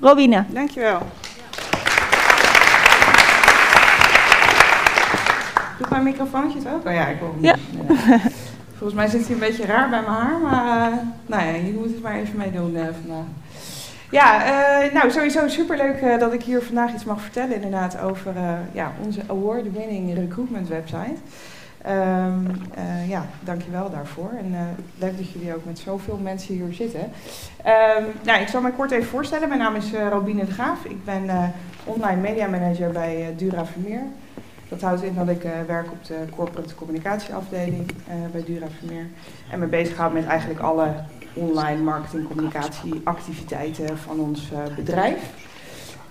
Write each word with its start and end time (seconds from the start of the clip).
Robine. 0.00 0.44
Dankjewel. 0.48 1.00
Doet 5.78 5.90
mijn 5.90 6.02
microfoontje 6.02 6.58
het 6.58 6.68
ook? 6.68 6.86
Oh 6.86 6.92
ja, 6.92 7.06
ik 7.06 7.18
hoor 7.20 7.34
hem. 7.34 7.44
Ja. 7.44 7.56
Volgens 8.78 8.94
mij 8.94 9.08
zit 9.08 9.26
hij 9.26 9.34
een 9.34 9.40
beetje 9.40 9.66
raar 9.66 9.90
bij 9.90 10.00
mijn 10.00 10.12
haar, 10.12 10.40
maar 10.40 10.90
uh, 10.90 10.96
nou 11.26 11.42
ja, 11.42 11.50
je 11.50 11.72
moet 11.72 11.84
het 11.84 12.02
maar 12.02 12.14
even 12.14 12.38
meedoen 12.38 12.74
uh, 12.74 12.82
vandaag. 13.00 13.24
Ja, 14.10 14.46
uh, 14.84 14.92
nou 14.92 15.10
sowieso 15.10 15.48
superleuk 15.48 16.20
dat 16.20 16.32
ik 16.32 16.42
hier 16.42 16.62
vandaag 16.62 16.92
iets 16.92 17.04
mag 17.04 17.20
vertellen 17.20 17.54
inderdaad 17.54 18.00
over 18.00 18.34
ja, 18.72 18.92
onze 19.04 19.20
award-winning 19.28 20.14
recruitment 20.14 20.68
website. 20.68 21.20
Um, 21.88 22.46
uh, 22.78 23.08
ja, 23.08 23.26
dankjewel 23.40 23.90
daarvoor. 23.90 24.30
En 24.38 24.52
uh, 24.52 24.60
leuk 24.98 25.16
dat 25.16 25.30
jullie 25.30 25.54
ook 25.54 25.64
met 25.64 25.78
zoveel 25.78 26.16
mensen 26.16 26.54
hier 26.54 26.74
zitten. 26.74 27.00
Um, 27.00 28.04
nou, 28.22 28.40
ik 28.40 28.48
zal 28.48 28.60
mij 28.60 28.70
kort 28.70 28.90
even 28.90 29.08
voorstellen. 29.08 29.48
Mijn 29.48 29.60
naam 29.60 29.74
is 29.74 29.92
uh, 29.92 30.08
Robine 30.08 30.44
de 30.44 30.52
Graaf. 30.52 30.84
Ik 30.84 31.04
ben 31.04 31.52
online 31.84 32.20
media 32.20 32.46
manager 32.46 32.90
bij 32.90 33.34
Dura 33.36 33.66
Vermeer. 33.66 34.02
Dat 34.68 34.80
houdt 34.80 35.02
in 35.02 35.14
dat 35.14 35.28
ik 35.28 35.42
werk 35.66 35.90
op 35.90 36.04
de 36.04 36.16
corporate 36.36 36.74
communicatieafdeling 36.74 37.92
bij 38.32 38.44
Dura 38.44 38.66
Vermeer. 38.78 39.06
En 39.50 39.58
me 39.58 39.66
bezighoud 39.66 40.12
met 40.12 40.26
eigenlijk 40.26 40.60
alle 40.60 40.94
online 41.32 41.82
marketing 41.82 42.26
communicatie 42.26 43.00
activiteiten 43.04 43.98
van 43.98 44.20
ons 44.20 44.52
bedrijf. 44.76 45.41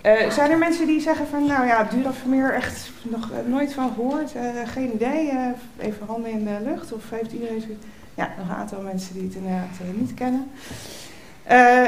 Uh, 0.06 0.30
zijn 0.30 0.52
er 0.52 0.58
mensen 0.58 0.88
die 0.88 1.02
zeggen 1.02 1.28
van, 1.28 1.46
nou 1.46 1.68
ja, 1.68 1.84
Duravermeer 1.84 2.54
echt 2.54 2.92
nog 3.04 3.30
nooit 3.48 3.74
van 3.74 3.92
gehoord, 3.96 4.34
uh, 4.36 4.42
geen 4.66 4.94
idee, 4.94 5.32
even 5.80 6.06
handen 6.08 6.32
in 6.32 6.44
de 6.44 6.58
lucht? 6.64 6.94
Of 6.94 7.10
heeft 7.10 7.32
iedereen 7.32 7.62
zoiets? 7.62 7.86
Ja, 8.16 8.30
nog 8.38 8.50
een 8.50 8.56
aantal 8.56 8.82
mensen 8.82 9.14
die 9.14 9.24
het 9.24 9.36
inderdaad 9.36 9.96
niet 9.96 10.14
kennen. 10.14 10.52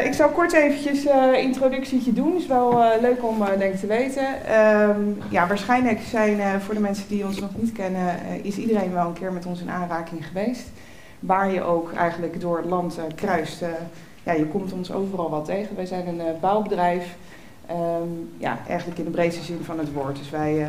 ik 0.06 0.14
zal 0.14 0.30
kort 0.30 0.54
eventjes 0.54 1.06
een 1.06 1.40
introductietje 1.40 2.14
doen, 2.14 2.36
is 2.36 2.48
wel 2.48 2.84
leuk 3.02 3.24
om 3.24 3.44
denk 3.58 3.76
te 3.76 3.88
weten. 3.88 4.28
Um, 4.90 5.18
ja, 5.30 5.48
waarschijnlijk 5.48 6.00
zijn 6.10 6.62
voor 6.62 6.74
de 6.74 6.80
mensen 6.80 7.08
die 7.08 7.26
ons 7.26 7.40
nog 7.40 7.50
niet 7.56 7.72
kennen, 7.72 8.16
is 8.42 8.58
iedereen 8.58 8.94
wel 8.94 9.08
een 9.08 9.14
keer 9.14 9.34
met 9.34 9.46
ons 9.46 9.62
in 9.62 9.70
aanraking 9.70 10.28
geweest. 10.28 10.68
Waar 11.20 11.52
je 11.52 11.62
ook 11.62 11.94
eigenlijk 11.94 12.42
door 12.42 12.58
het 12.58 12.66
land 12.66 13.00
kruist, 13.16 13.64
ja, 14.24 14.34
je 14.34 14.46
komt 14.46 14.74
ons 14.74 14.92
overal 14.92 15.30
wel 15.30 15.44
tegen. 15.44 15.76
Wij 15.76 15.86
zijn 15.86 16.08
een 16.08 16.22
bouwbedrijf. 16.40 17.16
Um, 17.72 18.34
ja, 18.38 18.58
eigenlijk 18.68 19.00
in 19.00 19.06
de 19.06 19.12
breedste 19.12 19.44
zin 19.44 19.60
van 19.64 19.80
het 19.80 19.94
woord. 19.94 20.18
Dus 20.18 20.30
wij 20.30 20.62
uh, 20.62 20.68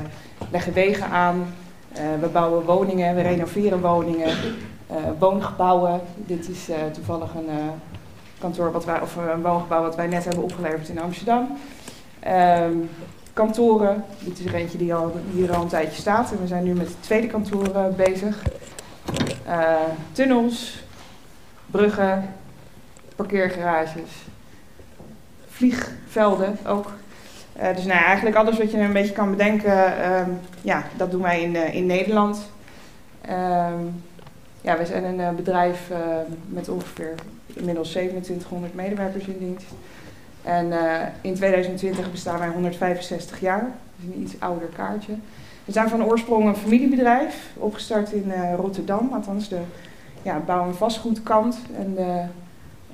leggen 0.51 0.73
wegen 0.73 1.07
aan, 1.07 1.55
uh, 1.93 2.01
we 2.21 2.27
bouwen 2.27 2.65
woningen, 2.65 3.15
we 3.15 3.23
renoveren 3.23 3.81
woningen, 3.81 4.29
uh, 4.29 4.97
woongebouwen. 5.19 6.01
Dit 6.17 6.49
is 6.49 6.69
toevallig 6.93 7.35
een 7.35 7.49
kantoor 8.39 8.73
wat 8.73 8.85
wij, 8.85 9.01
of 9.01 9.17
een 9.17 9.43
woongebouw 9.43 9.83
wat 9.83 9.97
wij 9.97 10.07
net 10.07 10.25
hebben 10.25 10.43
opgeleverd 10.43 10.89
in 10.89 11.01
Amsterdam. 11.01 11.49
Um, 12.63 12.91
kantoren, 13.33 14.05
dit 14.19 14.39
is 14.39 14.45
er 14.45 14.55
eentje 14.55 14.79
die 14.79 14.95
al, 14.95 15.13
hier 15.33 15.55
al 15.55 15.63
een 15.63 15.69
tijdje 15.69 16.01
staat 16.01 16.33
en 16.33 16.41
we 16.41 16.47
zijn 16.47 16.65
nu 16.65 16.75
met 16.75 16.87
het 16.87 17.03
tweede 17.03 17.27
kantoor 17.27 17.69
bezig. 17.97 18.43
tunnels, 20.13 20.85
bruggen, 21.67 22.35
parkeergarages, 23.17 24.11
vliegvelden 25.55 26.59
ook. 26.67 26.93
Uh, 27.61 27.75
dus 27.75 27.85
nou, 27.85 28.05
eigenlijk 28.05 28.37
alles 28.37 28.59
wat 28.59 28.71
je 28.71 28.79
een 28.79 28.93
beetje 28.93 29.13
kan 29.13 29.31
bedenken, 29.31 30.11
um, 30.13 30.39
ja, 30.61 30.83
dat 30.97 31.11
doen 31.11 31.23
wij 31.23 31.43
in, 31.43 31.55
uh, 31.55 31.75
in 31.75 31.87
Nederland. 31.87 32.51
Um, 33.31 34.03
ja, 34.61 34.77
wij 34.77 34.85
zijn 34.85 35.05
een 35.05 35.19
uh, 35.19 35.31
bedrijf 35.31 35.91
met 36.47 36.69
ongeveer 36.69 37.15
inmiddels 37.47 37.91
2700 37.91 38.75
medewerkers 38.75 39.27
in 39.27 39.39
dienst. 39.39 39.67
En 40.43 40.73
in 41.21 41.35
2020 41.35 42.11
bestaan 42.11 42.39
wij 42.39 42.49
165 42.49 43.41
jaar, 43.41 43.71
dus 43.97 44.15
een 44.15 44.23
iets 44.23 44.35
ouder 44.39 44.69
kaartje. 44.77 45.13
We 45.65 45.73
zijn 45.73 45.89
van 45.89 46.05
oorsprong 46.05 46.47
een 46.47 46.57
familiebedrijf, 46.57 47.51
opgestart 47.55 48.13
in 48.13 48.33
Rotterdam, 48.57 49.11
althans 49.13 49.49
de 49.49 49.61
ja, 50.23 50.39
bouw- 50.47 50.67
en 50.67 50.75
vastgoedkant. 50.75 51.59
En 51.79 51.95
de 51.95 52.23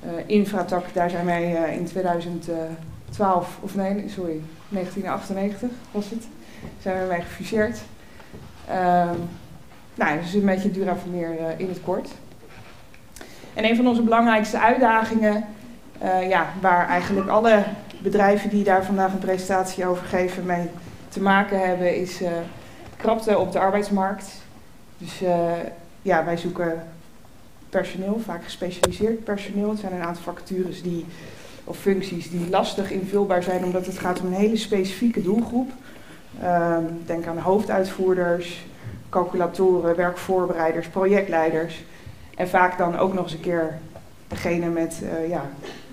uh, 0.05 0.11
infratak, 0.25 0.93
daar 0.93 1.09
zijn 1.09 1.25
wij 1.25 1.69
uh, 1.69 1.77
in 1.77 1.85
2012, 1.85 3.57
of 3.61 3.75
nee, 3.75 4.09
sorry, 4.09 4.41
1998 4.69 5.69
was 5.91 6.09
het, 6.09 6.27
zijn 6.81 7.07
wij 7.07 7.21
gefuseerd. 7.21 7.81
Um, 8.69 9.29
nou, 9.95 10.19
dus 10.21 10.33
een 10.33 10.45
beetje 10.45 10.71
Dura 10.71 10.95
Vermeer 10.95 11.39
uh, 11.39 11.45
in 11.57 11.67
het 11.67 11.81
kort. 11.81 12.09
En 13.53 13.65
een 13.65 13.75
van 13.75 13.87
onze 13.87 14.01
belangrijkste 14.01 14.59
uitdagingen, 14.59 15.45
ja, 16.27 16.45
waar 16.61 16.87
eigenlijk 16.87 17.29
alle 17.29 17.63
bedrijven 18.01 18.49
die 18.49 18.63
daar 18.63 18.85
vandaag 18.85 19.13
een 19.13 19.19
presentatie 19.19 19.85
over 19.85 20.05
geven 20.05 20.45
mee 20.45 20.69
te 21.09 21.21
maken 21.21 21.67
hebben, 21.67 21.95
is 21.95 22.21
krapte 22.97 23.37
op 23.37 23.51
de 23.51 23.59
arbeidsmarkt. 23.59 24.31
Dus 24.97 25.21
ja, 26.01 26.25
wij 26.25 26.37
zoeken 26.37 26.83
personeel, 27.71 28.21
vaak 28.25 28.43
gespecialiseerd 28.43 29.23
personeel. 29.23 29.69
Het 29.69 29.79
zijn 29.79 29.93
een 29.93 30.01
aantal 30.01 30.23
vacatures 30.23 30.81
die, 30.81 31.05
of 31.63 31.77
functies 31.77 32.29
die 32.29 32.49
lastig 32.49 32.91
invulbaar 32.91 33.43
zijn, 33.43 33.63
omdat 33.63 33.85
het 33.85 33.97
gaat 33.97 34.19
om 34.19 34.25
een 34.25 34.33
hele 34.33 34.57
specifieke 34.57 35.21
doelgroep. 35.21 35.71
Um, 36.43 37.01
denk 37.05 37.25
aan 37.25 37.37
hoofduitvoerders, 37.37 38.65
calculatoren, 39.09 39.95
werkvoorbereiders, 39.95 40.87
projectleiders. 40.87 41.83
En 42.35 42.47
vaak 42.49 42.77
dan 42.77 42.97
ook 42.97 43.13
nog 43.13 43.23
eens 43.23 43.33
een 43.33 43.39
keer 43.39 43.79
degene 44.27 44.69
met 44.69 45.01
uh, 45.03 45.29
ja, 45.29 45.49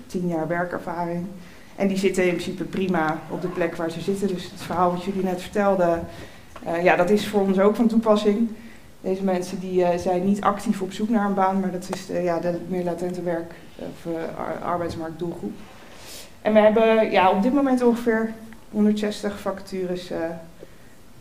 tien 0.07 0.27
jaar 0.27 0.47
werkervaring. 0.47 1.25
En 1.75 1.87
die 1.87 1.97
zitten 1.97 2.23
in 2.23 2.29
principe 2.29 2.63
prima 2.63 3.19
op 3.29 3.41
de 3.41 3.47
plek 3.47 3.75
waar 3.75 3.91
ze 3.91 4.01
zitten. 4.01 4.27
Dus 4.27 4.43
het 4.43 4.61
verhaal 4.61 4.91
wat 4.91 5.03
jullie 5.03 5.23
net 5.23 5.41
vertelden, 5.41 6.07
uh, 6.67 6.83
ja, 6.83 6.95
dat 6.95 7.09
is 7.09 7.27
voor 7.27 7.41
ons 7.41 7.59
ook 7.59 7.75
van 7.75 7.87
toepassing. 7.87 8.49
Deze 9.01 9.23
mensen 9.23 9.59
die, 9.59 9.79
uh, 9.79 9.97
zijn 9.97 10.25
niet 10.25 10.41
actief 10.41 10.81
op 10.81 10.91
zoek 10.91 11.09
naar 11.09 11.25
een 11.25 11.33
baan, 11.33 11.59
maar 11.59 11.71
dat 11.71 11.89
is 11.93 12.05
de, 12.05 12.21
ja, 12.21 12.39
de 12.39 12.59
meer 12.67 12.83
latente 12.83 13.21
werk- 13.21 13.53
of 13.75 14.05
uh, 14.13 14.63
arbeidsmarktdoelgroep. 14.63 15.53
En 16.41 16.53
we 16.53 16.59
hebben 16.59 17.11
ja, 17.11 17.31
op 17.31 17.43
dit 17.43 17.53
moment 17.53 17.81
ongeveer 17.81 18.33
160 18.71 19.39
vacatures 19.39 20.11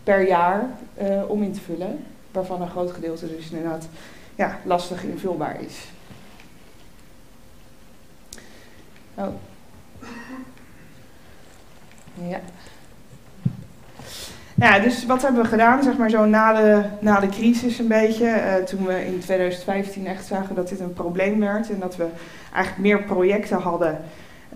per 0.03 0.29
jaar 0.29 0.69
om 1.27 1.43
in 1.43 1.53
te 1.53 1.61
vullen, 1.61 2.05
waarvan 2.31 2.63
een 2.63 2.69
groot 2.69 2.91
gedeelte 2.91 3.37
dus 3.37 3.51
inderdaad 3.51 3.89
ja, 4.35 4.59
lastig 4.65 5.05
invulbaar 5.05 5.61
is. 5.61 5.89
Oh. 9.15 9.35
Ja. 12.15 12.41
Ja, 14.61 14.79
dus 14.79 15.07
wat 15.07 15.23
hebben 15.23 15.43
we 15.43 15.49
gedaan, 15.49 15.83
zeg 15.83 15.97
maar 15.97 16.11
zo 16.11 16.25
na 16.25 16.53
de, 16.53 16.83
na 17.01 17.21
de 17.21 17.29
crisis 17.29 17.79
een 17.79 17.89
beetje. 17.89 18.25
Uh, 18.25 18.55
toen 18.55 18.87
we 18.87 19.07
in 19.07 19.19
2015 19.21 20.07
echt 20.07 20.27
zagen 20.27 20.55
dat 20.55 20.69
dit 20.69 20.81
een 20.81 20.93
probleem 20.93 21.41
werd 21.41 21.71
en 21.71 21.79
dat 21.81 21.97
we 21.97 22.07
eigenlijk 22.53 22.83
meer 22.83 23.03
projecten 23.03 23.59
hadden 23.59 23.99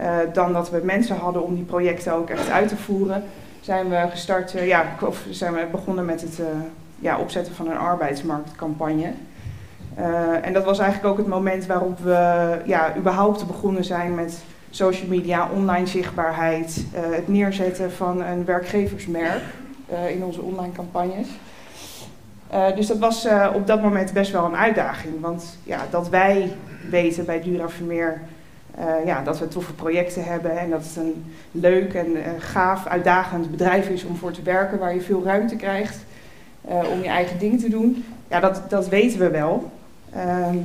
uh, 0.01 0.17
dan 0.33 0.53
dat 0.53 0.71
we 0.71 0.81
mensen 0.83 1.17
hadden 1.17 1.45
om 1.45 1.55
die 1.55 1.65
projecten 1.65 2.13
ook 2.13 2.31
echt 2.31 2.51
uit 2.51 2.69
te 2.69 2.77
voeren. 2.77 3.25
Zijn 3.61 3.89
we 3.89 4.07
gestart, 4.11 4.55
uh, 4.55 4.67
ja, 4.67 4.85
of 5.01 5.25
zijn 5.31 5.53
we 5.53 5.67
begonnen 5.71 6.05
met 6.05 6.21
het 6.21 6.41
ja, 6.99 7.19
opzetten 7.19 7.55
van 7.55 7.71
een 7.71 7.79
arbeidsmarktcampagne. 7.79 9.13
en 10.43 10.53
dat 10.53 10.65
was 10.65 10.79
eigenlijk 10.79 11.13
ook 11.13 11.19
het 11.19 11.27
moment 11.27 11.67
waarop 11.67 11.99
we 11.99 12.59
ja, 12.65 12.97
überhaupt 12.97 13.47
begonnen 13.47 13.85
zijn 13.85 14.15
met 14.15 14.43
social 14.71 15.09
media, 15.09 15.49
online 15.55 15.87
zichtbaarheid, 15.87 16.85
het 16.95 17.29
neerzetten 17.29 17.93
van 17.93 18.23
een 18.23 18.45
werkgeversmerk 18.45 19.43
in 20.09 20.25
onze 20.25 20.43
online 20.43 20.73
campagnes. 20.73 21.27
Uh, 22.53 22.77
dus 22.77 22.87
dat 22.87 22.99
was 22.99 23.27
uh, 23.27 23.49
op 23.55 23.67
dat 23.67 23.83
moment 23.83 24.13
best 24.13 24.33
wel 24.33 24.45
een 24.45 24.57
uitdaging. 24.57 25.21
Want 25.21 25.59
ja, 25.63 25.79
dat 25.91 26.09
wij 26.09 26.53
weten 26.91 27.25
bij 27.25 27.43
Dura 27.43 27.69
Vermeer 27.69 28.21
ja, 29.05 29.23
dat 29.23 29.39
we 29.39 29.49
toffe 29.49 29.73
projecten 29.73 30.25
hebben 30.25 30.59
en 30.59 30.71
dat 30.71 30.85
het 30.85 30.97
een 30.97 31.25
leuk 31.51 31.95
en 31.95 32.17
gaaf, 32.39 32.87
uitdagend 32.87 33.51
bedrijf 33.51 33.89
is 33.89 34.05
om 34.05 34.17
voor 34.17 34.33
te 34.33 34.43
werken, 34.43 34.79
waar 34.79 34.95
je 34.95 35.01
veel 35.01 35.23
ruimte 35.25 35.57
krijgt 35.57 35.97
om 36.63 37.03
je 37.03 37.09
eigen 37.09 37.39
ding 37.39 37.61
te 37.61 37.69
doen. 37.69 38.05
Ja, 38.29 38.41
dat, 38.41 38.63
dat 38.69 38.89
weten 38.89 39.19
we 39.19 39.31
wel. 39.31 39.71
Ehm, 40.15 40.57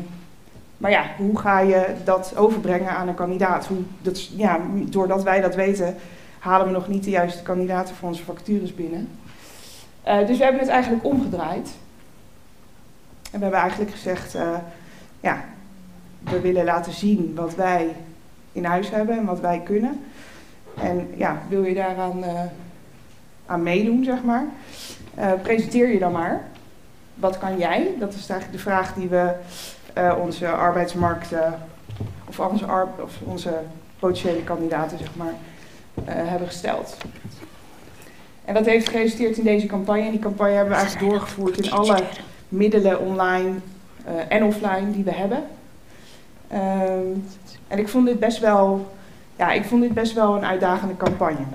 maar 0.78 0.92
ja, 0.92 1.06
hoe 1.18 1.40
ga 1.40 1.60
je 1.60 1.86
dat 2.04 2.34
overbrengen 2.36 2.90
aan 2.90 3.08
een 3.08 3.16
kandidaat? 3.16 3.66
Hoe, 3.66 3.78
dat, 4.02 4.26
ja, 4.26 4.60
doordat 4.74 5.24
wij 5.24 5.42
dat 5.42 5.56
weten, 5.56 5.96
halen 6.48 6.68
we 6.68 6.74
nog 6.74 6.88
niet 6.88 7.04
de 7.04 7.10
juiste 7.10 7.44
kandidaten 7.44 7.96
voor 7.96 8.08
onze 8.10 8.24
vacatures 8.24 8.76
binnen. 8.76 9.10
Uh, 10.08 10.28
dus 10.28 10.38
we 10.38 10.44
hebben 10.44 10.62
het 10.62 10.70
eigenlijk 10.70 11.06
omgedraaid. 11.06 11.70
En 13.32 13.38
we 13.38 13.42
hebben 13.42 13.60
eigenlijk 13.60 13.92
gezegd, 13.92 14.36
uh, 14.36 14.58
ja, 15.20 15.44
we 16.20 16.40
willen 16.40 16.66
laten 16.66 16.94
zien 16.94 17.36
wat 17.36 17.56
wij 17.56 17.96
in 18.52 18.66
huis 18.66 18.90
hebben 18.90 19.18
en 19.18 19.26
wat 19.26 19.40
wij 19.40 19.62
kunnen. 19.66 20.04
En 20.82 21.10
ja, 21.16 21.42
wil 21.50 21.64
je 21.64 21.74
daaraan 21.74 22.24
uh, 22.24 22.42
aan 23.46 23.64
meedoen, 23.64 24.04
zeg 24.04 24.24
maar, 24.24 24.46
presenteer 25.42 25.88
je 25.88 26.00
dan 26.00 26.12
maar. 26.12 26.48
Wat 27.14 27.38
kan 27.38 27.58
jij? 27.58 27.96
Dat 28.00 28.14
is 28.14 28.30
eigenlijk 28.30 28.52
de 28.52 28.70
vraag 28.70 28.94
die 28.94 29.08
we 29.08 29.34
onze 30.22 30.48
arbeidsmarkt, 30.48 31.32
of 32.28 32.40
onze, 32.40 32.66
of 33.04 33.14
onze 33.24 33.60
potentiële 34.00 34.44
kandidaten 34.44 34.98
zeg 34.98 35.16
maar, 35.16 35.34
hebben 36.06 36.48
gesteld. 36.48 36.98
En 38.46 38.54
dat 38.54 38.66
heeft 38.66 38.90
geresulteerd 38.90 39.38
in 39.38 39.44
deze 39.44 39.68
campagne. 39.68 40.06
En 40.06 40.12
die 40.12 40.20
campagne 40.20 40.54
hebben 40.54 40.74
we 40.74 40.80
eigenlijk 40.80 41.12
doorgevoerd 41.12 41.58
in 41.58 41.72
alle 41.72 42.04
middelen 42.50 43.00
online 43.00 43.54
en 44.28 44.44
offline 44.44 44.92
die 44.92 45.04
we 45.04 45.14
hebben. 45.14 45.44
Ehm, 46.48 47.08
en 47.68 47.80
ik 47.80 47.88
vond 47.88 48.06
dit 48.06 48.20
best 48.20 48.40
wel, 48.40 48.92
ja, 49.36 49.52
ik 49.52 49.64
vond 49.64 49.82
dit 49.82 49.94
best 49.94 50.14
wel 50.14 50.36
een 50.36 50.46
uitdagende 50.46 50.98
campagne. 50.98 51.46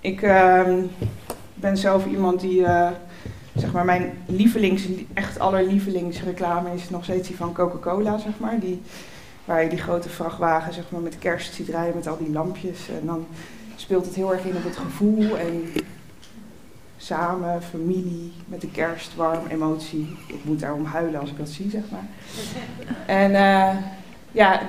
Ik 0.00 0.22
ehm, 0.22 0.82
ben 1.54 1.76
zelf 1.76 2.06
iemand 2.06 2.40
die, 2.40 2.60
uh, 2.60 2.90
zeg 3.54 3.72
maar, 3.72 3.84
mijn 3.84 4.12
lievelings, 4.26 4.88
echt 5.14 5.38
allerlievelingsreclame 5.38 6.74
is 6.74 6.90
nog 6.90 7.04
steeds 7.04 7.28
die 7.28 7.36
van 7.36 7.52
Coca-Cola, 7.52 8.18
zeg 8.18 8.38
maar. 8.38 8.60
Die, 8.60 8.82
waar 9.48 9.62
je 9.62 9.68
die 9.68 9.78
grote 9.78 10.08
vrachtwagen, 10.08 10.72
zeg 10.72 10.84
maar, 10.88 11.00
met 11.00 11.18
kerst 11.18 11.54
ziet 11.54 11.68
rijden 11.68 11.94
met 11.94 12.06
al 12.06 12.18
die 12.18 12.30
lampjes. 12.30 12.88
En 12.88 13.06
dan 13.06 13.26
speelt 13.76 14.04
het 14.04 14.14
heel 14.14 14.32
erg 14.32 14.44
in 14.44 14.56
op 14.56 14.64
het 14.64 14.76
gevoel 14.76 15.36
en 15.36 15.64
samen, 16.96 17.62
familie, 17.62 18.32
met 18.46 18.60
de 18.60 18.70
kerst, 18.70 19.16
warm, 19.16 19.46
emotie. 19.46 20.16
Ik 20.26 20.44
moet 20.44 20.60
daarom 20.60 20.84
huilen 20.84 21.20
als 21.20 21.30
ik 21.30 21.38
dat 21.38 21.48
zie, 21.48 21.70
zeg 21.70 21.82
maar. 21.90 22.06
En 23.06 23.30
uh, 23.30 23.76
ja, 24.32 24.60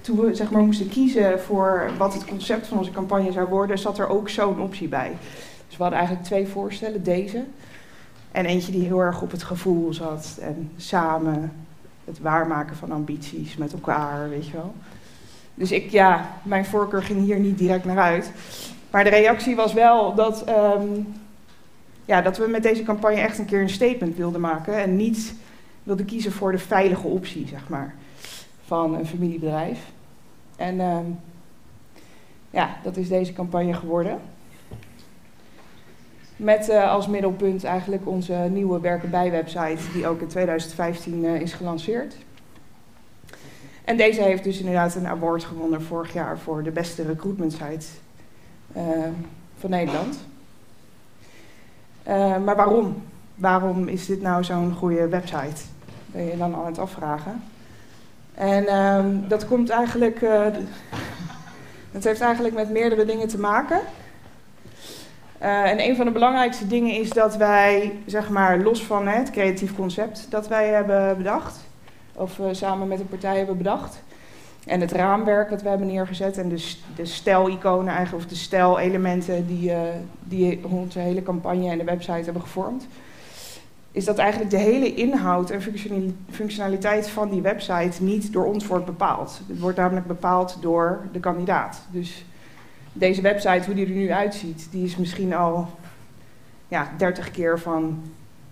toen 0.00 0.20
we 0.20 0.34
zeg 0.34 0.50
maar, 0.50 0.62
moesten 0.62 0.88
kiezen 0.88 1.40
voor 1.40 1.90
wat 1.98 2.14
het 2.14 2.24
concept 2.24 2.66
van 2.66 2.78
onze 2.78 2.90
campagne 2.90 3.32
zou 3.32 3.48
worden, 3.48 3.78
zat 3.78 3.98
er 3.98 4.08
ook 4.08 4.28
zo'n 4.28 4.60
optie 4.60 4.88
bij. 4.88 5.12
Dus 5.66 5.76
we 5.76 5.82
hadden 5.82 5.98
eigenlijk 5.98 6.28
twee 6.28 6.46
voorstellen, 6.46 7.02
deze. 7.02 7.44
En 8.32 8.46
eentje 8.46 8.72
die 8.72 8.84
heel 8.84 9.00
erg 9.00 9.22
op 9.22 9.30
het 9.30 9.42
gevoel 9.42 9.94
zat 9.94 10.38
en 10.40 10.70
samen 10.76 11.52
het 12.04 12.20
waarmaken 12.20 12.76
van 12.76 12.92
ambities 12.92 13.56
met 13.56 13.72
elkaar, 13.72 14.28
weet 14.28 14.46
je 14.46 14.52
wel. 14.52 14.74
Dus 15.54 15.72
ik, 15.72 15.90
ja, 15.90 16.30
mijn 16.42 16.64
voorkeur 16.64 17.02
ging 17.02 17.20
hier 17.20 17.38
niet 17.38 17.58
direct 17.58 17.84
naar 17.84 17.98
uit. 17.98 18.32
Maar 18.90 19.04
de 19.04 19.10
reactie 19.10 19.56
was 19.56 19.72
wel 19.72 20.14
dat, 20.14 20.48
um, 20.48 21.14
ja, 22.04 22.22
dat 22.22 22.36
we 22.36 22.46
met 22.46 22.62
deze 22.62 22.82
campagne 22.82 23.20
echt 23.20 23.38
een 23.38 23.44
keer 23.44 23.60
een 23.60 23.70
statement 23.70 24.16
wilden 24.16 24.40
maken. 24.40 24.82
En 24.82 24.96
niet 24.96 25.34
wilden 25.82 26.06
kiezen 26.06 26.32
voor 26.32 26.52
de 26.52 26.58
veilige 26.58 27.06
optie, 27.06 27.48
zeg 27.48 27.68
maar, 27.68 27.94
van 28.66 28.94
een 28.94 29.06
familiebedrijf. 29.06 29.78
En 30.56 30.74
uh, 30.74 30.98
ja, 32.50 32.76
dat 32.82 32.96
is 32.96 33.08
deze 33.08 33.32
campagne 33.32 33.74
geworden. 33.74 34.20
Met 36.36 36.68
uh, 36.68 36.90
als 36.90 37.06
middelpunt 37.06 37.64
eigenlijk 37.64 38.06
onze 38.06 38.32
nieuwe 38.32 38.80
Werken 38.80 39.10
bij 39.10 39.30
website, 39.30 39.92
die 39.92 40.06
ook 40.06 40.20
in 40.20 40.28
2015 40.28 41.24
uh, 41.24 41.34
eh, 41.34 41.40
is 41.40 41.52
gelanceerd. 41.52 42.14
En 43.84 43.96
deze 43.96 44.22
heeft 44.22 44.44
dus 44.44 44.58
inderdaad 44.58 44.94
een 44.94 45.06
award 45.06 45.44
gewonnen 45.44 45.82
vorig 45.82 46.12
jaar 46.12 46.38
voor 46.38 46.62
de 46.62 46.70
beste 46.70 47.02
recruitment 47.02 47.52
site 47.52 47.86
uh, 48.76 48.82
van 49.58 49.70
Nederland. 49.70 50.18
maar 52.44 52.56
waarom? 52.56 53.02
Waarom 53.34 53.88
is 53.88 54.06
dit 54.06 54.22
nou 54.22 54.44
zo'n 54.44 54.72
goede 54.72 55.08
website? 55.08 55.62
Ben 56.06 56.24
je 56.24 56.36
dan 56.36 56.54
aan 56.54 56.66
het 56.66 56.78
afvragen? 56.78 57.42
En 58.34 58.66
ehm, 58.66 59.28
dat 59.28 59.46
komt 59.46 59.70
eigenlijk, 59.70 60.20
dat 61.92 62.04
heeft 62.04 62.20
eigenlijk 62.20 62.54
met 62.54 62.70
meerdere 62.70 63.04
dingen 63.04 63.28
te 63.28 63.38
maken. 63.38 63.80
Uh, 65.42 65.70
en 65.70 65.80
een 65.80 65.96
van 65.96 66.06
de 66.06 66.12
belangrijkste 66.12 66.66
dingen 66.66 66.94
is 66.94 67.10
dat 67.10 67.36
wij, 67.36 67.92
zeg 68.06 68.30
maar, 68.30 68.58
los 68.58 68.84
van 68.84 69.08
het 69.08 69.30
creatief 69.30 69.74
concept 69.74 70.26
dat 70.30 70.48
wij 70.48 70.68
hebben 70.68 71.16
bedacht, 71.16 71.64
of 72.12 72.38
uh, 72.38 72.46
samen 72.50 72.88
met 72.88 73.00
een 73.00 73.08
partij 73.08 73.36
hebben 73.36 73.56
bedacht, 73.56 74.02
en 74.66 74.80
het 74.80 74.92
raamwerk 74.92 75.50
dat 75.50 75.62
we 75.62 75.68
hebben 75.68 75.86
neergezet 75.86 76.38
en 76.38 76.48
de, 76.48 76.74
de 76.96 77.04
stijliconen 77.04 77.94
eigenlijk, 77.94 78.24
of 78.24 78.30
de 78.30 78.36
stijlelementen 78.36 79.46
die, 79.46 79.72
die 80.24 80.60
onze 80.68 80.98
hele 80.98 81.22
campagne 81.22 81.70
en 81.70 81.78
de 81.78 81.84
website 81.84 82.24
hebben 82.24 82.42
gevormd, 82.42 82.86
is 83.94 84.04
dat 84.04 84.18
eigenlijk 84.18 84.50
de 84.50 84.56
hele 84.56 84.94
inhoud 84.94 85.50
en 85.50 85.62
functionaliteit 86.30 87.08
van 87.08 87.30
die 87.30 87.40
website 87.40 88.02
niet 88.02 88.32
door 88.32 88.44
ons 88.44 88.66
wordt 88.66 88.84
bepaald. 88.84 89.40
Het 89.48 89.60
wordt 89.60 89.76
namelijk 89.76 90.06
bepaald 90.06 90.56
door 90.60 91.06
de 91.12 91.20
kandidaat. 91.20 91.80
Dus 91.90 92.24
deze 92.96 93.20
website, 93.20 93.64
hoe 93.66 93.74
die 93.74 93.86
er 93.86 93.92
nu 93.92 94.12
uitziet, 94.12 94.68
die 94.70 94.84
is 94.84 94.96
misschien 94.96 95.34
al 95.34 95.68
ja, 96.68 96.90
30 96.96 97.30
keer 97.30 97.58
van 97.60 98.02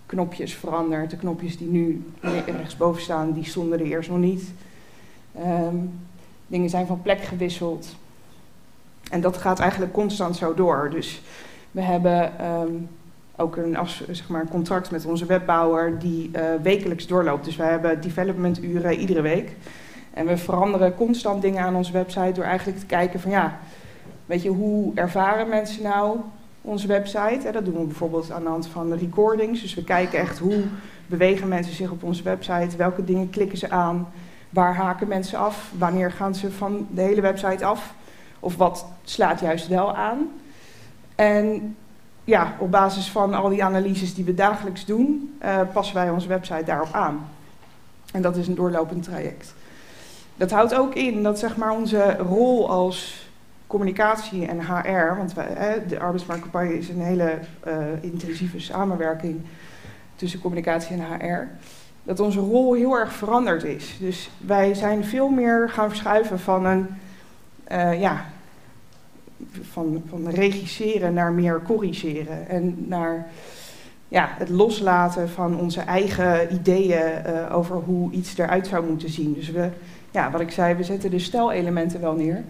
knopjes 0.06 0.54
veranderd. 0.54 1.10
De 1.10 1.16
knopjes 1.16 1.58
die 1.58 1.68
nu 1.68 2.12
rechtsboven 2.46 3.02
staan, 3.02 3.32
die 3.32 3.44
stonden 3.44 3.80
er 3.80 3.86
eerst 3.86 4.10
nog 4.10 4.18
niet. 4.18 4.52
Um, 5.38 6.00
dingen 6.46 6.70
zijn 6.70 6.86
van 6.86 7.02
plek 7.02 7.20
gewisseld. 7.22 7.96
En 9.10 9.20
dat 9.20 9.36
gaat 9.36 9.58
eigenlijk 9.58 9.92
constant 9.92 10.36
zo 10.36 10.54
door. 10.54 10.90
Dus 10.90 11.22
we 11.70 11.80
hebben 11.80 12.46
um, 12.46 12.88
ook 13.36 13.56
een 13.56 13.76
zeg 14.10 14.28
maar, 14.28 14.48
contract 14.48 14.90
met 14.90 15.04
onze 15.04 15.26
webbouwer 15.26 15.98
die 15.98 16.30
uh, 16.36 16.42
wekelijks 16.62 17.06
doorloopt. 17.06 17.44
Dus 17.44 17.56
wij 17.56 17.70
hebben 17.70 18.00
developmenturen 18.00 18.94
iedere 18.98 19.20
week. 19.20 19.56
En 20.14 20.26
we 20.26 20.36
veranderen 20.36 20.94
constant 20.94 21.42
dingen 21.42 21.62
aan 21.62 21.76
onze 21.76 21.92
website 21.92 22.32
door 22.32 22.44
eigenlijk 22.44 22.78
te 22.78 22.86
kijken 22.86 23.20
van 23.20 23.30
ja, 23.30 23.58
weet 24.32 24.42
je, 24.42 24.48
hoe 24.48 24.92
ervaren 24.94 25.48
mensen 25.48 25.82
nou 25.82 26.18
onze 26.62 26.86
website? 26.86 27.50
Dat 27.52 27.64
doen 27.64 27.78
we 27.78 27.84
bijvoorbeeld 27.84 28.30
aan 28.30 28.42
de 28.42 28.48
hand 28.48 28.66
van 28.66 28.92
recordings. 28.94 29.60
Dus 29.60 29.74
we 29.74 29.84
kijken 29.84 30.18
echt 30.18 30.38
hoe 30.38 30.62
bewegen 31.06 31.48
mensen 31.48 31.74
zich 31.74 31.90
op 31.90 32.02
onze 32.02 32.22
website, 32.22 32.76
welke 32.76 33.04
dingen 33.04 33.30
klikken 33.30 33.58
ze 33.58 33.70
aan, 33.70 34.08
waar 34.50 34.74
haken 34.74 35.08
mensen 35.08 35.38
af, 35.38 35.72
wanneer 35.78 36.12
gaan 36.12 36.34
ze 36.34 36.50
van 36.50 36.86
de 36.90 37.00
hele 37.00 37.20
website 37.20 37.64
af, 37.64 37.94
of 38.40 38.56
wat 38.56 38.86
slaat 39.04 39.40
juist 39.40 39.68
wel 39.68 39.96
aan. 39.96 40.30
En 41.14 41.76
ja, 42.24 42.56
op 42.58 42.70
basis 42.70 43.10
van 43.10 43.34
al 43.34 43.48
die 43.48 43.64
analyses 43.64 44.14
die 44.14 44.24
we 44.24 44.34
dagelijks 44.34 44.84
doen, 44.84 45.38
uh, 45.42 45.60
passen 45.72 45.94
wij 45.94 46.10
onze 46.10 46.28
website 46.28 46.64
daarop 46.64 46.92
aan. 46.92 47.28
En 48.12 48.22
dat 48.22 48.36
is 48.36 48.48
een 48.48 48.54
doorlopend 48.54 49.02
traject. 49.02 49.54
Dat 50.36 50.50
houdt 50.50 50.74
ook 50.74 50.94
in 50.94 51.22
dat 51.22 51.38
zeg 51.38 51.56
maar, 51.56 51.72
onze 51.72 52.16
rol 52.16 52.70
als 52.70 53.21
communicatie 53.72 54.46
en 54.46 54.60
HR, 54.60 55.16
want 55.16 55.34
wij, 55.34 55.82
de 55.88 55.98
arbeidsmarktcampagne 55.98 56.78
is 56.78 56.88
een 56.88 57.00
hele 57.00 57.38
uh, 57.66 57.74
intensieve 58.00 58.60
samenwerking 58.60 59.40
tussen 60.16 60.40
communicatie 60.40 60.96
en 60.96 61.20
HR, 61.20 61.48
dat 62.02 62.20
onze 62.20 62.40
rol 62.40 62.74
heel 62.74 62.98
erg 62.98 63.12
veranderd 63.12 63.64
is. 63.64 63.96
Dus 64.00 64.30
wij 64.38 64.74
zijn 64.74 65.04
veel 65.04 65.28
meer 65.28 65.70
gaan 65.70 65.88
verschuiven 65.88 66.38
van 66.38 66.64
een 66.64 66.86
uh, 67.72 68.00
ja, 68.00 68.24
van, 69.70 70.02
van 70.08 70.28
regisseren 70.28 71.14
naar 71.14 71.32
meer 71.32 71.62
corrigeren. 71.62 72.48
En 72.48 72.84
naar 72.88 73.26
ja, 74.08 74.28
het 74.38 74.48
loslaten 74.48 75.28
van 75.28 75.58
onze 75.60 75.80
eigen 75.80 76.54
ideeën 76.54 77.22
uh, 77.26 77.56
over 77.56 77.76
hoe 77.76 78.10
iets 78.10 78.38
eruit 78.38 78.66
zou 78.66 78.86
moeten 78.86 79.08
zien. 79.08 79.34
Dus 79.34 79.50
we, 79.50 79.68
ja, 80.10 80.30
wat 80.30 80.40
ik 80.40 80.50
zei, 80.50 80.74
we 80.74 80.84
zetten 80.84 81.10
de 81.10 81.18
stijlelementen 81.18 82.00
wel 82.00 82.14
neer. 82.14 82.44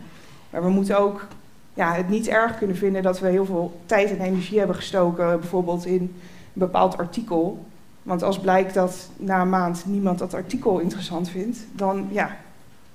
Maar 0.53 0.63
we 0.63 0.69
moeten 0.69 0.99
ook 0.99 1.27
ja, 1.75 1.95
het 1.95 2.09
niet 2.09 2.29
erg 2.29 2.59
kunnen 2.59 2.77
vinden 2.77 3.03
dat 3.03 3.21
we 3.21 3.29
heel 3.29 3.45
veel 3.45 3.81
tijd 3.87 4.11
en 4.11 4.21
energie 4.21 4.59
hebben 4.59 4.77
gestoken, 4.77 5.41
bijvoorbeeld 5.41 5.87
in 5.87 6.01
een 6.01 6.13
bepaald 6.53 6.99
artikel. 6.99 7.65
Want 8.03 8.23
als 8.23 8.41
blijkt 8.41 8.75
dat 8.75 9.11
na 9.17 9.41
een 9.41 9.49
maand 9.49 9.85
niemand 9.87 10.19
dat 10.19 10.35
artikel 10.35 10.79
interessant 10.79 11.29
vindt, 11.29 11.59
dan, 11.73 12.09
ja, 12.11 12.37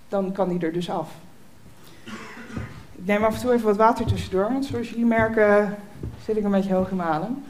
dan 0.08 0.32
kan 0.32 0.50
die 0.50 0.60
er 0.60 0.74
dus 0.74 0.90
af 0.90 1.10
neem 3.08 3.24
af 3.24 3.34
en 3.34 3.42
toe 3.42 3.54
even 3.54 3.66
wat 3.66 3.78
water 3.78 4.06
tussendoor, 4.06 4.52
want 4.52 4.66
zoals 4.66 4.90
jullie 4.90 5.06
merken 5.06 5.78
zit 6.26 6.38
ik 6.38 6.44
een 6.44 6.52
beetje 6.52 6.74
hoog 6.74 6.90
in 6.90 6.96
mijn 6.96 7.10
adem. 7.10 7.44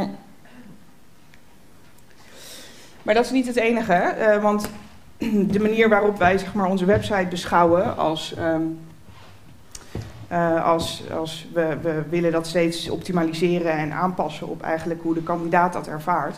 Maar 3.02 3.14
dat 3.14 3.24
is 3.24 3.30
niet 3.30 3.46
het 3.46 3.56
enige, 3.56 4.14
uh, 4.18 4.42
want 4.42 4.70
de 5.52 5.60
manier 5.60 5.88
waarop 5.88 6.18
wij 6.18 6.38
zeg 6.38 6.54
maar, 6.54 6.66
onze 6.66 6.84
website 6.84 7.26
beschouwen 7.30 7.96
als, 7.96 8.34
um, 8.38 8.78
uh, 10.32 10.64
als, 10.64 11.02
als 11.18 11.48
we, 11.52 11.76
we 11.82 12.02
willen 12.08 12.32
dat 12.32 12.46
steeds 12.46 12.90
optimaliseren 12.90 13.72
en 13.72 13.92
aanpassen 13.92 14.48
op 14.48 14.62
eigenlijk 14.62 15.02
hoe 15.02 15.14
de 15.14 15.22
kandidaat 15.22 15.72
dat 15.72 15.86
ervaart 15.86 16.36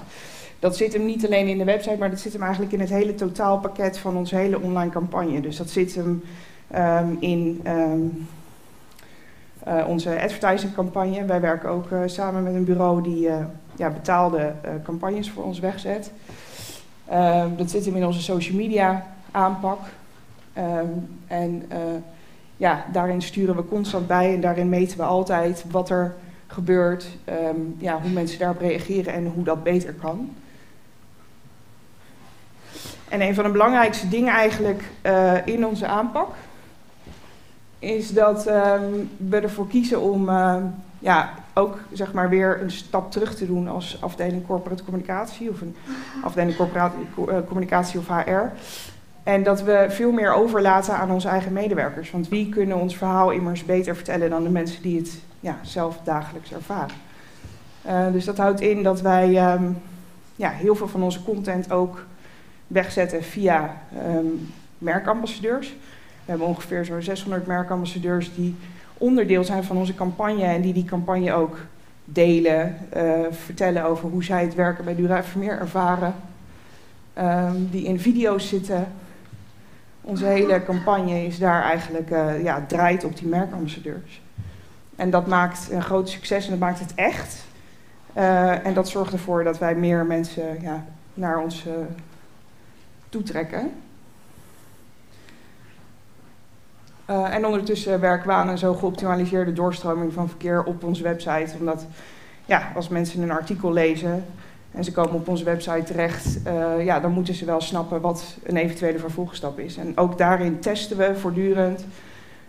dat 0.65 0.77
zit 0.77 0.93
hem 0.93 1.05
niet 1.05 1.27
alleen 1.27 1.49
in 1.49 1.59
de 1.59 1.65
website, 1.65 1.97
maar 1.99 2.11
dat 2.11 2.21
zit 2.21 2.33
hem 2.33 2.43
eigenlijk 2.43 2.73
in 2.73 2.81
het 2.81 2.89
hele 2.89 3.15
totaalpakket 3.15 3.99
van 3.99 4.17
onze 4.17 4.37
hele 4.37 4.61
online 4.61 4.91
campagne. 4.91 5.41
Dus 5.41 5.57
dat 5.57 5.71
zit 5.71 5.95
hem 5.95 6.23
um, 6.77 7.17
in 7.21 7.61
um, 7.67 8.27
uh, 9.69 9.89
onze 9.89 10.21
advertising 10.21 10.75
campagne. 10.75 11.25
Wij 11.25 11.41
werken 11.41 11.69
ook 11.69 11.91
uh, 11.91 11.99
samen 12.07 12.43
met 12.43 12.55
een 12.55 12.65
bureau 12.65 13.03
die 13.03 13.29
ja, 13.77 13.91
betaalde 13.91 14.53
campagnes 14.85 15.31
voor 15.31 15.45
ons 15.45 15.59
wegzet. 15.59 16.11
Um, 17.13 17.57
dat 17.57 17.71
zit 17.71 17.85
hem 17.85 17.97
in 17.97 18.07
onze 18.07 18.23
social 18.23 18.57
media 18.57 19.07
aanpak. 19.31 19.81
en 21.27 21.69
ja, 22.57 22.85
daarin 22.93 23.23
sturen 23.23 23.57
we 23.57 23.69
constant 23.69 24.07
bij 24.07 24.35
en 24.35 24.41
daarin 24.41 24.69
meten 24.69 24.97
we 24.97 25.03
altijd 25.03 25.65
wat 25.71 25.91
er 25.91 26.15
gebeurt, 26.47 27.07
ja, 27.79 28.01
hoe 28.01 28.11
mensen 28.11 28.39
daarop 28.39 28.61
reageren 28.61 29.13
en 29.13 29.27
hoe 29.27 29.45
dat 29.45 29.63
beter 29.63 29.93
kan. 29.93 30.35
En 33.09 33.21
een 33.21 33.35
van 33.35 33.45
de 33.45 33.51
belangrijkste 33.51 34.09
dingen 34.09 34.35
eigenlijk 34.35 34.83
uh, 35.03 35.47
in 35.47 35.67
onze 35.67 35.87
aanpak 35.87 36.35
is 37.79 38.11
dat 38.11 38.45
we 39.17 39.41
ervoor 39.43 39.69
kiezen 39.69 40.01
om 40.01 40.31
ja, 40.99 41.35
ook 41.55 41.79
zeg 41.93 42.13
maar 42.13 42.29
weer 42.29 42.63
een 42.63 42.71
stap 42.71 43.11
terug 43.11 43.35
te 43.35 43.47
doen 43.47 43.69
als 43.69 43.99
afdeling 44.01 44.47
corporate 44.47 44.85
communicatie 44.85 45.51
of 45.51 45.61
een 45.61 45.77
afdeling 46.23 46.57
corporate 46.57 46.97
communicatie 47.47 47.99
of 47.99 48.09
HR. 48.09 48.53
En 49.23 49.43
dat 49.43 49.63
we 49.63 49.87
veel 49.89 50.13
meer 50.13 50.33
overlaten 50.33 50.97
aan 50.97 51.11
onze 51.11 51.29
eigen 51.29 51.53
medewerkers. 51.53 52.11
Want 52.11 52.29
wie 52.29 52.49
kunnen 52.49 52.77
ons 52.77 52.97
verhaal 52.97 53.31
immers 53.31 53.65
beter 53.65 53.95
vertellen 53.95 54.31
dan 54.31 54.43
de 54.43 54.51
mensen 54.51 54.83
die 54.83 54.99
het 54.99 55.21
ja, 55.41 55.59
zelf 55.63 56.01
dagelijks 56.05 56.53
ervaren. 56.53 56.97
Uh, 57.87 58.13
dus 58.13 58.25
dat 58.25 58.37
houdt 58.37 58.61
in 58.61 58.83
dat 58.83 59.01
wij 59.01 59.53
um, 59.55 59.77
ja, 60.37 60.51
heel 60.51 60.75
veel 60.75 60.89
van 60.89 61.03
onze 61.03 61.23
content 61.23 61.73
ook 61.73 62.07
wegzetten 62.67 63.23
via 63.23 63.77
um, 64.07 64.53
merkambassadeurs. 64.79 65.69
We 66.25 66.31
hebben 66.31 66.47
ongeveer 66.47 66.85
zo'n 66.85 67.03
600 67.03 67.47
merkambassadeurs 67.47 68.35
die 68.35 68.57
onderdeel 68.99 69.45
zijn 69.45 69.65
van 69.65 69.77
onze 69.77 69.95
campagne 69.95 70.45
en 70.45 70.61
die 70.61 70.73
die 70.73 70.85
campagne 70.85 71.33
ook 71.33 71.59
delen, 72.05 72.77
uh, 72.97 73.03
vertellen 73.31 73.85
over 73.85 74.09
hoe 74.09 74.25
zij 74.25 74.43
het 74.43 74.55
werken 74.55 74.85
bij 74.85 74.95
Dura 74.95 75.25
Vermeer 75.25 75.59
ervaren. 75.59 76.15
Um, 77.19 77.69
die 77.71 77.85
in 77.85 78.01
video's 78.01 78.49
zitten. 78.49 78.87
Onze 80.01 80.25
hele 80.25 80.65
campagne 80.65 81.27
is 81.27 81.39
daar 81.39 81.63
eigenlijk, 81.63 82.11
uh, 82.11 82.43
ja, 82.43 82.65
draait 82.69 83.05
op 83.05 83.17
die 83.17 83.29
merkambassadeurs. 83.29 84.23
En 84.97 85.11
dat 85.11 85.27
maakt 85.27 85.69
een 85.71 85.83
groot 85.83 86.09
succes 86.09 86.45
en 86.45 86.51
dat 86.51 86.59
maakt 86.59 86.81
het 86.81 86.95
echt. 86.95 87.45
Uh, 88.17 88.67
en 88.67 88.75
dat 88.75 88.89
zorgt 88.89 89.13
ervoor 89.13 89.45
dat 89.45 89.59
wij 89.59 89.75
meer 89.75 90.07
mensen 90.07 90.61
ja, 90.61 90.85
naar 91.15 91.39
ons 91.39 91.67
toetrekken. 93.09 93.71
Uh, 97.11 97.35
en 97.35 97.47
ondertussen 97.47 98.01
werken 98.01 98.27
we 98.27 98.33
aan 98.33 98.49
een 98.49 98.59
zo 98.59 98.75
geoptimaliseerde 98.75 99.53
doorstroming 99.53 100.13
van 100.13 100.29
verkeer 100.29 100.65
op 100.65 100.85
onze 100.85 101.03
website. 101.03 101.55
Omdat 101.59 101.87
ja, 102.45 102.73
als 102.75 102.89
mensen 102.89 103.23
een 103.23 103.31
artikel 103.31 103.73
lezen 103.73 104.25
en 104.71 104.85
ze 104.85 104.93
komen 104.93 105.15
op 105.15 105.29
onze 105.29 105.45
website 105.45 105.83
terecht, 105.83 106.39
uh, 106.47 106.85
ja, 106.85 107.01
dan 107.01 107.13
moeten 107.13 107.35
ze 107.35 107.45
wel 107.45 107.61
snappen 107.61 108.01
wat 108.01 108.37
een 108.43 108.57
eventuele 108.57 108.99
vervolgstap 108.99 109.59
is. 109.59 109.77
En 109.77 109.97
ook 109.97 110.19
daarin 110.19 110.61
testen 110.61 110.97
we 110.97 111.17
voortdurend 111.17 111.85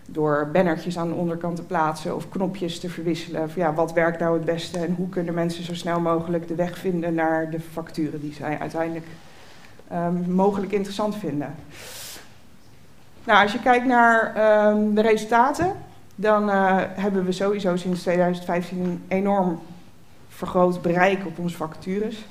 door 0.05 0.49
bannertjes 0.53 0.97
aan 0.97 1.07
de 1.07 1.13
onderkant 1.13 1.55
te 1.55 1.63
plaatsen 1.63 2.15
of 2.15 2.29
knopjes 2.29 2.79
te 2.79 2.89
verwisselen. 2.89 3.49
Van, 3.49 3.61
ja, 3.61 3.73
wat 3.73 3.93
werkt 3.93 4.19
nou 4.19 4.33
het 4.33 4.45
beste 4.45 4.79
en 4.79 4.93
hoe 4.97 5.09
kunnen 5.09 5.33
mensen 5.33 5.63
zo 5.63 5.73
snel 5.73 5.99
mogelijk 5.99 6.47
de 6.47 6.55
weg 6.55 6.77
vinden 6.77 7.13
naar 7.13 7.49
de 7.49 7.59
facturen 7.59 8.21
die 8.21 8.33
zij 8.33 8.59
uiteindelijk 8.59 9.05
um, 9.93 10.33
mogelijk 10.33 10.71
interessant 10.71 11.15
vinden. 11.15 11.55
Nou, 13.25 13.43
als 13.43 13.51
je 13.51 13.59
kijkt 13.59 13.85
naar 13.85 14.27
um, 14.67 14.95
de 14.95 15.01
resultaten, 15.01 15.73
dan 16.15 16.49
uh, 16.49 16.77
hebben 16.79 17.25
we 17.25 17.31
sowieso 17.31 17.75
sinds 17.75 18.01
2015 18.01 18.79
een 18.79 19.03
enorm 19.07 19.59
vergroot 20.29 20.81
bereik 20.81 21.25
op 21.25 21.39
onze 21.39 21.55
vacatures. 21.55 22.25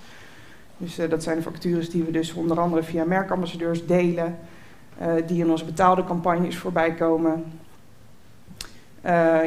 Dus 0.76 0.98
uh, 0.98 1.10
dat 1.10 1.22
zijn 1.22 1.36
de 1.36 1.42
vacatures 1.42 1.90
die 1.90 2.02
we 2.02 2.10
dus 2.10 2.32
onder 2.32 2.60
andere 2.60 2.82
via 2.82 3.04
merkambassadeurs 3.04 3.86
delen, 3.86 4.38
uh, 5.00 5.12
die 5.26 5.40
in 5.44 5.50
onze 5.50 5.64
betaalde 5.64 6.04
campagnes 6.04 6.56
voorbij 6.56 6.94
komen. 6.94 7.44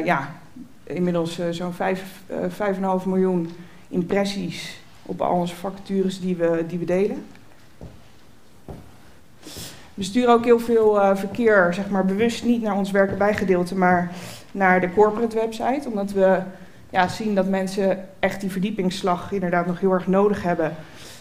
Ja, 0.04 0.34
inmiddels 0.84 1.40
zo'n 1.50 1.72
5,5 1.72 1.78
miljoen 3.04 3.50
impressies 3.88 4.80
op 5.02 5.20
al 5.20 5.34
onze 5.34 5.56
vacatures 5.56 6.20
die 6.20 6.36
we, 6.36 6.64
die 6.68 6.78
we 6.78 6.84
delen. 6.84 7.24
We 9.98 10.04
sturen 10.04 10.34
ook 10.34 10.44
heel 10.44 10.58
veel 10.58 10.96
uh, 10.96 11.16
verkeer, 11.16 11.74
zeg 11.74 11.88
maar 11.88 12.04
bewust 12.04 12.44
niet 12.44 12.62
naar 12.62 12.76
ons 12.76 12.90
werken 12.90 13.18
bijgedeelte, 13.18 13.76
maar 13.76 14.10
naar 14.52 14.80
de 14.80 14.92
corporate 14.92 15.36
website. 15.36 15.88
Omdat 15.88 16.12
we 16.12 16.38
ja, 16.90 17.08
zien 17.08 17.34
dat 17.34 17.48
mensen 17.48 18.04
echt 18.18 18.40
die 18.40 18.50
verdiepingsslag 18.50 19.32
inderdaad 19.32 19.66
nog 19.66 19.80
heel 19.80 19.92
erg 19.92 20.06
nodig 20.06 20.42
hebben. 20.42 20.74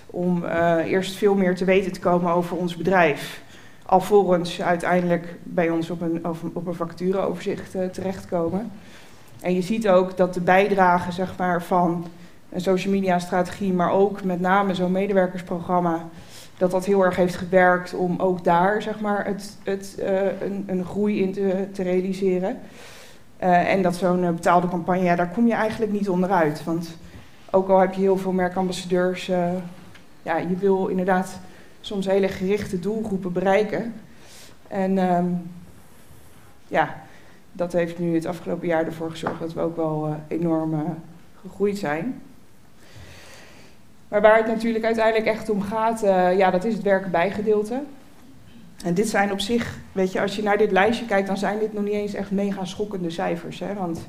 Om 0.05 0.43
uh, 0.43 0.75
eerst 0.85 1.15
veel 1.15 1.35
meer 1.35 1.55
te 1.55 1.65
weten 1.65 1.91
te 1.91 1.99
komen 1.99 2.31
over 2.31 2.57
ons 2.57 2.75
bedrijf. 2.75 3.41
Alvorens 3.85 4.61
uiteindelijk 4.61 5.35
bij 5.43 5.69
ons 5.69 5.89
op 5.89 6.01
een, 6.01 6.25
op 6.53 6.67
een 6.67 6.73
vacatureoverzicht 6.73 7.75
uh, 7.75 7.85
terechtkomen. 7.85 8.71
En 9.41 9.53
je 9.53 9.61
ziet 9.61 9.87
ook 9.87 10.17
dat 10.17 10.33
de 10.33 10.41
bijdrage 10.41 11.11
zeg 11.11 11.37
maar, 11.37 11.63
van 11.63 12.05
een 12.49 12.61
social 12.61 12.93
media 12.93 13.19
strategie, 13.19 13.73
maar 13.73 13.91
ook 13.91 14.23
met 14.23 14.39
name 14.39 14.75
zo'n 14.75 14.91
medewerkersprogramma 14.91 16.09
dat 16.57 16.71
dat 16.71 16.85
heel 16.85 17.03
erg 17.03 17.15
heeft 17.15 17.35
gewerkt 17.35 17.93
om 17.93 18.19
ook 18.19 18.43
daar 18.43 18.81
zeg 18.81 18.99
maar, 18.99 19.25
het, 19.25 19.57
het, 19.63 19.95
uh, 19.99 20.41
een, 20.41 20.63
een, 20.67 20.85
groei 20.85 21.21
in 21.21 21.31
te, 21.33 21.67
te 21.71 21.83
realiseren. 21.83 22.59
Uh, 23.43 23.71
en 23.71 23.81
dat 23.81 23.95
zo'n 23.95 24.23
uh, 24.23 24.29
betaalde 24.29 24.67
campagne, 24.67 25.03
ja, 25.03 25.15
daar 25.15 25.29
kom 25.29 25.47
je 25.47 25.53
eigenlijk 25.53 25.91
niet 25.91 26.09
onderuit. 26.09 26.63
Want 26.63 26.97
ook 27.51 27.69
al 27.69 27.79
heb 27.79 27.93
je 27.93 28.01
heel 28.01 28.17
veel 28.17 28.31
merkambassadeurs, 28.31 29.25
ja, 30.21 30.37
je 30.37 30.55
wil 30.59 30.87
inderdaad 30.87 31.39
soms 31.81 32.05
hele 32.05 32.27
gerichte 32.27 32.79
doelgroepen 32.79 33.31
bereiken. 33.31 33.93
En 34.67 34.97
um, 34.97 35.41
ja, 36.67 36.95
dat 37.51 37.73
heeft 37.73 37.99
nu 37.99 38.13
het 38.13 38.25
afgelopen 38.25 38.67
jaar 38.67 38.85
ervoor 38.85 39.11
gezorgd 39.11 39.39
dat 39.39 39.53
we 39.53 39.61
ook 39.61 39.75
wel 39.75 40.15
enorm 40.27 40.97
gegroeid 41.41 41.77
zijn. 41.77 42.21
Maar 44.07 44.21
waar 44.21 44.37
het 44.37 44.47
natuurlijk 44.47 44.85
uiteindelijk 44.85 45.25
echt 45.25 45.49
om 45.49 45.61
gaat, 45.61 46.03
uh, 46.03 46.37
ja, 46.37 46.51
dat 46.51 46.63
is 46.63 46.73
het 46.73 46.83
werken 46.83 47.11
bijgedeelte. 47.11 47.81
En 48.83 48.93
dit 48.93 49.09
zijn 49.09 49.31
op 49.31 49.39
zich, 49.39 49.77
weet 49.91 50.11
je, 50.11 50.21
als 50.21 50.35
je 50.35 50.43
naar 50.43 50.57
dit 50.57 50.71
lijstje 50.71 51.05
kijkt, 51.05 51.27
dan 51.27 51.37
zijn 51.37 51.59
dit 51.59 51.73
nog 51.73 51.83
niet 51.83 51.93
eens 51.93 52.13
echt 52.13 52.31
mega 52.31 52.65
schokkende 52.65 53.09
cijfers. 53.09 53.59
Hè? 53.59 53.73
Want 53.73 54.07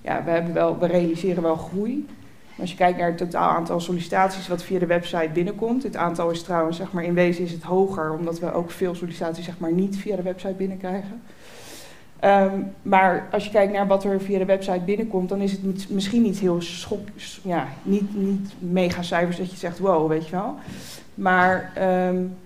ja, 0.00 0.24
we, 0.24 0.30
hebben 0.30 0.52
wel, 0.52 0.78
we 0.78 0.86
realiseren 0.86 1.42
wel 1.42 1.56
groei. 1.56 2.06
Maar 2.48 2.60
als 2.60 2.70
je 2.70 2.76
kijkt 2.76 2.98
naar 2.98 3.08
het 3.08 3.18
totaal 3.18 3.50
aantal 3.50 3.80
sollicitaties 3.80 4.48
wat 4.48 4.62
via 4.62 4.78
de 4.78 4.86
website 4.86 5.30
binnenkomt, 5.32 5.82
het 5.82 5.96
aantal 5.96 6.30
is 6.30 6.42
trouwens, 6.42 6.76
zeg 6.76 6.92
maar, 6.92 7.04
in 7.04 7.14
wezen 7.14 7.44
is 7.44 7.52
het 7.52 7.62
hoger, 7.62 8.12
omdat 8.12 8.38
we 8.38 8.52
ook 8.52 8.70
veel 8.70 8.94
sollicitaties, 8.94 9.44
zeg 9.44 9.58
maar, 9.58 9.72
niet 9.72 9.96
via 9.96 10.16
de 10.16 10.22
website 10.22 10.54
binnenkrijgen. 10.54 11.22
Um, 12.24 12.72
maar 12.82 13.28
als 13.32 13.44
je 13.44 13.50
kijkt 13.50 13.72
naar 13.72 13.86
wat 13.86 14.04
er 14.04 14.20
via 14.20 14.38
de 14.38 14.44
website 14.44 14.80
binnenkomt, 14.84 15.28
dan 15.28 15.40
is 15.40 15.52
het 15.52 15.90
misschien 15.90 16.22
niet 16.22 16.38
heel 16.38 16.62
schok, 16.62 17.08
ja, 17.42 17.68
niet, 17.82 18.16
niet 18.16 18.52
mega 18.58 19.02
cijfers 19.02 19.36
dat 19.36 19.50
je 19.50 19.56
zegt 19.56 19.78
wow, 19.78 20.08
weet 20.08 20.24
je 20.24 20.30
wel. 20.30 20.54
Maar 21.14 21.72
um, 22.08 22.36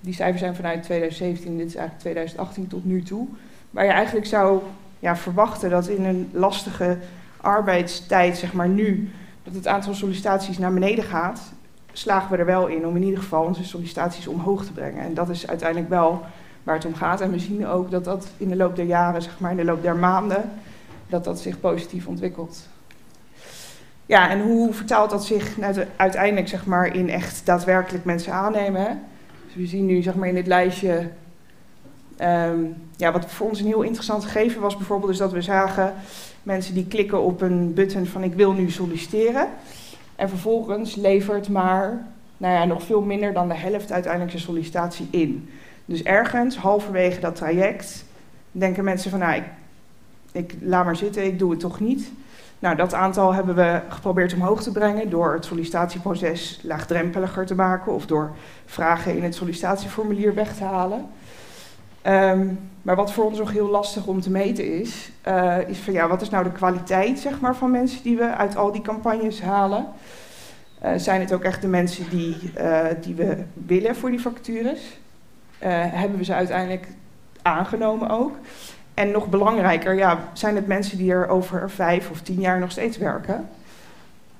die 0.00 0.14
cijfers 0.14 0.40
zijn 0.40 0.54
vanuit 0.54 0.82
2017, 0.82 1.56
dit 1.56 1.66
is 1.66 1.74
eigenlijk 1.74 2.00
2018 2.00 2.66
tot 2.66 2.84
nu 2.84 3.02
toe. 3.02 3.26
Waar 3.70 3.84
je 3.84 3.90
eigenlijk 3.90 4.26
zou 4.26 4.60
ja, 4.98 5.16
verwachten 5.16 5.70
dat 5.70 5.88
in 5.88 6.04
een 6.04 6.30
lastige 6.32 6.98
arbeidstijd, 7.40 8.36
zeg 8.36 8.52
maar 8.52 8.68
nu, 8.68 9.10
dat 9.42 9.54
het 9.54 9.66
aantal 9.66 9.94
sollicitaties 9.94 10.58
naar 10.58 10.72
beneden 10.72 11.04
gaat, 11.04 11.40
slagen 11.92 12.30
we 12.30 12.36
er 12.36 12.46
wel 12.46 12.66
in 12.66 12.86
om 12.86 12.96
in 12.96 13.02
ieder 13.02 13.20
geval 13.20 13.44
onze 13.44 13.64
sollicitaties 13.64 14.26
omhoog 14.26 14.64
te 14.64 14.72
brengen. 14.72 15.02
En 15.02 15.14
dat 15.14 15.28
is 15.28 15.46
uiteindelijk 15.46 15.88
wel 15.88 16.24
waar 16.66 16.74
het 16.74 16.84
om 16.84 16.94
gaat. 16.94 17.20
En 17.20 17.30
we 17.30 17.38
zien 17.38 17.66
ook 17.66 17.90
dat 17.90 18.04
dat 18.04 18.28
in 18.36 18.48
de 18.48 18.56
loop 18.56 18.76
der 18.76 18.84
jaren, 18.84 19.22
zeg 19.22 19.40
maar 19.40 19.50
in 19.50 19.56
de 19.56 19.64
loop 19.64 19.82
der 19.82 19.96
maanden, 19.96 20.50
dat 21.06 21.24
dat 21.24 21.40
zich 21.40 21.60
positief 21.60 22.06
ontwikkelt. 22.06 22.68
Ja, 24.06 24.30
en 24.30 24.40
hoe 24.40 24.72
vertaalt 24.72 25.10
dat 25.10 25.24
zich 25.24 25.56
uiteindelijk 25.96 26.48
zeg 26.48 26.66
maar, 26.66 26.94
in 26.94 27.10
echt 27.10 27.46
daadwerkelijk 27.46 28.04
mensen 28.04 28.32
aannemen? 28.32 29.02
Dus 29.46 29.54
we 29.54 29.66
zien 29.66 29.86
nu 29.86 30.02
zeg 30.02 30.14
maar, 30.14 30.28
in 30.28 30.34
dit 30.34 30.46
lijstje, 30.46 31.10
um, 32.20 32.76
ja, 32.96 33.12
wat 33.12 33.26
voor 33.26 33.48
ons 33.48 33.60
een 33.60 33.66
heel 33.66 33.82
interessant 33.82 34.24
gegeven 34.24 34.60
was 34.60 34.76
bijvoorbeeld, 34.76 35.12
is 35.12 35.18
dat 35.18 35.32
we 35.32 35.42
zagen 35.42 35.94
mensen 36.42 36.74
die 36.74 36.86
klikken 36.86 37.22
op 37.22 37.40
een 37.40 37.74
button 37.74 38.06
van 38.06 38.22
ik 38.22 38.34
wil 38.34 38.52
nu 38.52 38.70
solliciteren. 38.70 39.48
En 40.16 40.28
vervolgens 40.28 40.94
levert 40.94 41.48
maar 41.48 42.06
nou 42.36 42.54
ja, 42.54 42.64
nog 42.64 42.82
veel 42.82 43.00
minder 43.00 43.32
dan 43.32 43.48
de 43.48 43.54
helft 43.54 43.92
uiteindelijk 43.92 44.32
zijn 44.32 44.42
sollicitatie 44.42 45.08
in. 45.10 45.48
Dus 45.86 46.02
ergens, 46.02 46.56
halverwege 46.56 47.20
dat 47.20 47.36
traject, 47.36 48.04
denken 48.52 48.84
mensen 48.84 49.10
van, 49.10 49.18
nou, 49.18 49.34
ik, 49.34 49.44
ik 50.32 50.54
laat 50.60 50.84
maar 50.84 50.96
zitten, 50.96 51.24
ik 51.24 51.38
doe 51.38 51.50
het 51.50 51.60
toch 51.60 51.80
niet. 51.80 52.10
Nou, 52.58 52.76
dat 52.76 52.94
aantal 52.94 53.34
hebben 53.34 53.54
we 53.54 53.80
geprobeerd 53.88 54.34
omhoog 54.34 54.62
te 54.62 54.72
brengen 54.72 55.10
door 55.10 55.32
het 55.32 55.44
sollicitatieproces 55.44 56.60
laagdrempeliger 56.62 57.46
te 57.46 57.54
maken 57.54 57.92
of 57.92 58.06
door 58.06 58.30
vragen 58.66 59.16
in 59.16 59.22
het 59.22 59.34
sollicitatieformulier 59.34 60.34
weg 60.34 60.56
te 60.56 60.64
halen. 60.64 61.06
Um, 62.06 62.58
maar 62.82 62.96
wat 62.96 63.12
voor 63.12 63.24
ons 63.24 63.38
nog 63.38 63.52
heel 63.52 63.68
lastig 63.68 64.06
om 64.06 64.20
te 64.20 64.30
meten 64.30 64.80
is, 64.80 65.10
uh, 65.28 65.68
is 65.68 65.78
van 65.78 65.92
ja, 65.92 66.08
wat 66.08 66.22
is 66.22 66.30
nou 66.30 66.44
de 66.44 66.52
kwaliteit 66.52 67.18
zeg 67.18 67.40
maar, 67.40 67.56
van 67.56 67.70
mensen 67.70 68.02
die 68.02 68.16
we 68.16 68.34
uit 68.34 68.56
al 68.56 68.72
die 68.72 68.82
campagnes 68.82 69.42
halen? 69.42 69.86
Uh, 70.84 70.90
zijn 70.96 71.20
het 71.20 71.32
ook 71.32 71.44
echt 71.44 71.62
de 71.62 71.68
mensen 71.68 72.10
die, 72.10 72.36
uh, 72.58 72.84
die 73.00 73.14
we 73.14 73.36
willen 73.52 73.96
voor 73.96 74.10
die 74.10 74.20
vacatures? 74.20 74.80
Uh, 75.62 75.68
hebben 75.70 76.18
we 76.18 76.24
ze 76.24 76.34
uiteindelijk 76.34 76.86
aangenomen 77.42 78.08
ook. 78.10 78.36
En 78.94 79.10
nog 79.10 79.28
belangrijker, 79.28 79.94
ja, 79.94 80.28
zijn 80.32 80.56
het 80.56 80.66
mensen 80.66 80.98
die 80.98 81.12
er 81.12 81.28
over 81.28 81.70
vijf 81.70 82.10
of 82.10 82.20
tien 82.20 82.40
jaar 82.40 82.58
nog 82.58 82.70
steeds 82.70 82.96
werken. 82.96 83.48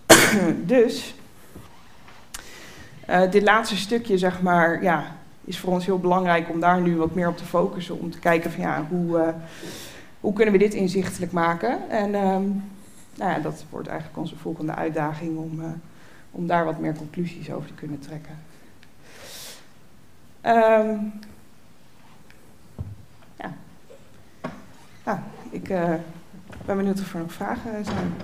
dus 0.65 1.15
Uh, 3.11 3.31
dit 3.31 3.43
laatste 3.43 3.77
stukje, 3.77 4.19
zeg 4.19 4.43
maar, 4.43 4.83
ja, 4.83 5.17
is 5.45 5.59
voor 5.59 5.73
ons 5.73 5.87
heel 5.87 5.99
belangrijk 5.99 6.51
om 6.51 6.61
daar 6.61 6.81
nu 6.81 6.97
wat 6.97 7.15
meer 7.15 7.29
op 7.29 7.37
te 7.37 7.45
focussen. 7.45 7.99
Om 7.99 8.11
te 8.11 8.19
kijken 8.19 8.51
van 8.51 8.61
ja, 8.61 8.87
hoe, 8.89 9.19
uh, 9.19 9.29
hoe 10.21 10.33
kunnen 10.33 10.53
we 10.53 10.61
dit 10.61 10.75
inzichtelijk 10.75 11.33
maken. 11.33 11.91
En 11.91 12.15
um, 12.15 12.65
nou 13.15 13.31
ja, 13.31 13.39
dat 13.39 13.65
wordt 13.71 13.89
eigenlijk 13.89 14.19
onze 14.19 14.37
volgende 14.37 14.75
uitdaging 14.75 15.39
om, 15.39 15.61
om 16.31 16.47
daar 16.47 16.65
wat 16.65 16.79
meer 16.79 16.95
conclusies 16.95 17.51
over 17.51 17.69
te 17.69 17.75
kunnen 17.75 17.99
trekken. 17.99 18.39
Um, 20.47 21.21
ja. 23.39 23.53
Nou, 25.05 25.19
ik 25.51 25.69
uh, 25.69 25.85
ben 26.65 26.77
benieuwd 26.77 27.01
of 27.01 27.15
er 27.15 27.21
nog 27.21 27.33
vragen 27.33 27.85
zijn. 27.85 28.17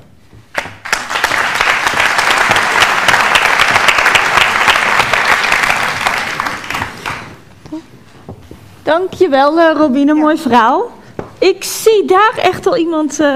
Dankjewel, 8.82 9.58
uh, 9.58 9.72
Robine. 9.76 10.14
Ja. 10.14 10.20
Mooi 10.20 10.38
verhaal. 10.38 10.90
Ik 11.38 11.64
zie 11.64 12.04
daar 12.04 12.32
echt 12.36 12.66
al 12.66 12.76
iemand. 12.76 13.20
Uh, 13.20 13.26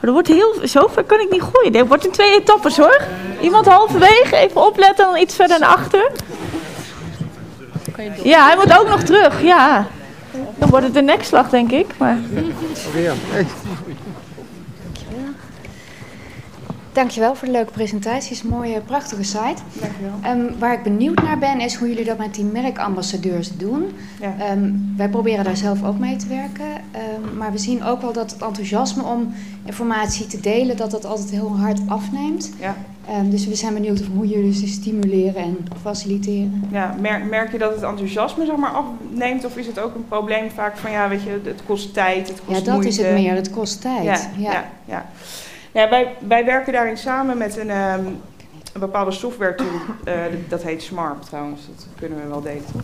er 0.00 0.12
wordt 0.12 0.28
heel. 0.28 0.54
Zo 0.64 0.86
ver 0.86 1.04
kan 1.04 1.20
ik 1.20 1.30
niet 1.30 1.42
gooien. 1.42 1.74
Er 1.74 1.86
wordt 1.86 2.04
in 2.04 2.10
twee 2.12 2.40
etappes 2.40 2.76
hoor. 2.76 3.00
Iemand 3.40 3.66
halverwege. 3.66 4.36
Even 4.36 4.66
opletten, 4.66 5.04
dan 5.04 5.16
iets 5.16 5.34
verder 5.34 5.58
naar 5.58 5.68
achter. 5.68 6.12
Ja, 8.22 8.46
hij 8.46 8.56
moet 8.56 8.78
ook 8.78 8.88
nog 8.88 9.02
terug. 9.02 9.42
Ja. 9.42 9.86
Dan 10.58 10.68
wordt 10.68 10.86
het 10.86 10.96
een 10.96 11.04
nekslag, 11.04 11.48
denk 11.48 11.70
ik. 11.70 11.86
Maar... 11.98 12.18
Ja. 12.94 13.12
Dankjewel 16.96 17.34
voor 17.34 17.46
de 17.46 17.52
leuke 17.52 17.72
presentatie. 17.72 18.28
Het 18.28 18.30
is 18.30 18.42
een 18.42 18.48
mooie, 18.48 18.80
prachtige 18.80 19.22
site. 19.22 19.62
Dankjewel. 19.72 20.32
Um, 20.36 20.58
waar 20.58 20.72
ik 20.72 20.82
benieuwd 20.82 21.22
naar 21.22 21.38
ben, 21.38 21.60
is 21.60 21.74
hoe 21.74 21.88
jullie 21.88 22.04
dat 22.04 22.18
met 22.18 22.34
die 22.34 22.44
merkambassadeurs 22.44 23.56
doen. 23.56 23.92
Ja. 24.20 24.52
Um, 24.52 24.94
wij 24.96 25.08
proberen 25.08 25.44
daar 25.44 25.56
zelf 25.56 25.84
ook 25.84 25.98
mee 25.98 26.16
te 26.16 26.26
werken. 26.26 26.66
Um, 26.66 27.36
maar 27.36 27.52
we 27.52 27.58
zien 27.58 27.84
ook 27.84 28.00
wel 28.00 28.12
dat 28.12 28.30
het 28.30 28.42
enthousiasme 28.42 29.02
om 29.02 29.34
informatie 29.64 30.26
te 30.26 30.40
delen, 30.40 30.76
dat 30.76 30.90
dat 30.90 31.04
altijd 31.04 31.30
heel 31.30 31.56
hard 31.58 31.80
afneemt. 31.86 32.52
Ja. 32.60 32.74
dus 33.24 33.46
we 33.46 33.54
zijn 33.54 33.74
benieuwd 33.74 34.00
hoe 34.14 34.26
jullie 34.26 34.54
ze 34.54 34.66
stimuleren 34.66 35.42
en 35.42 35.56
faciliteren. 35.82 36.64
Ja, 36.70 36.94
merk, 37.00 37.28
merk 37.28 37.52
je 37.52 37.58
dat 37.58 37.74
het 37.74 37.82
enthousiasme 37.82 38.46
zeg 38.46 38.56
maar, 38.56 38.70
afneemt? 38.70 39.44
Of 39.44 39.56
is 39.56 39.66
het 39.66 39.78
ook 39.78 39.94
een 39.94 40.08
probleem 40.08 40.50
vaak 40.50 40.76
van, 40.76 40.90
ja, 40.90 41.08
weet 41.08 41.22
je, 41.22 41.40
het 41.44 41.62
kost 41.66 41.94
tijd, 41.94 42.28
het 42.28 42.40
kost 42.44 42.58
Ja, 42.58 42.64
dat 42.64 42.74
moeite. 42.74 42.88
is 42.88 42.96
het 42.96 43.12
meer. 43.12 43.34
Het 43.34 43.50
kost 43.50 43.80
tijd. 43.80 44.04
Ja, 44.04 44.18
ja. 44.36 44.64
ja, 44.84 45.06
ja. 45.80 45.88
Wij, 45.88 46.14
wij 46.28 46.44
werken 46.44 46.72
daarin 46.72 46.96
samen 46.96 47.38
met 47.38 47.56
een, 47.56 47.70
um, 47.70 48.20
een 48.72 48.80
bepaalde 48.80 49.10
software 49.10 49.54
tool. 49.54 49.66
Uh, 50.08 50.14
dat 50.48 50.62
heet 50.62 50.82
Smart 50.82 51.26
trouwens. 51.26 51.60
Dat 51.66 51.86
kunnen 51.98 52.20
we 52.22 52.28
wel 52.28 52.42
delen, 52.42 52.64
toch? 52.72 52.82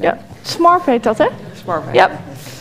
Ja, 0.00 0.18
Smart 0.42 0.84
heet 0.84 1.02
dat, 1.02 1.18
hè? 1.18 1.26
Smart 1.54 1.84
heet 1.84 1.94
Ja, 1.94 2.10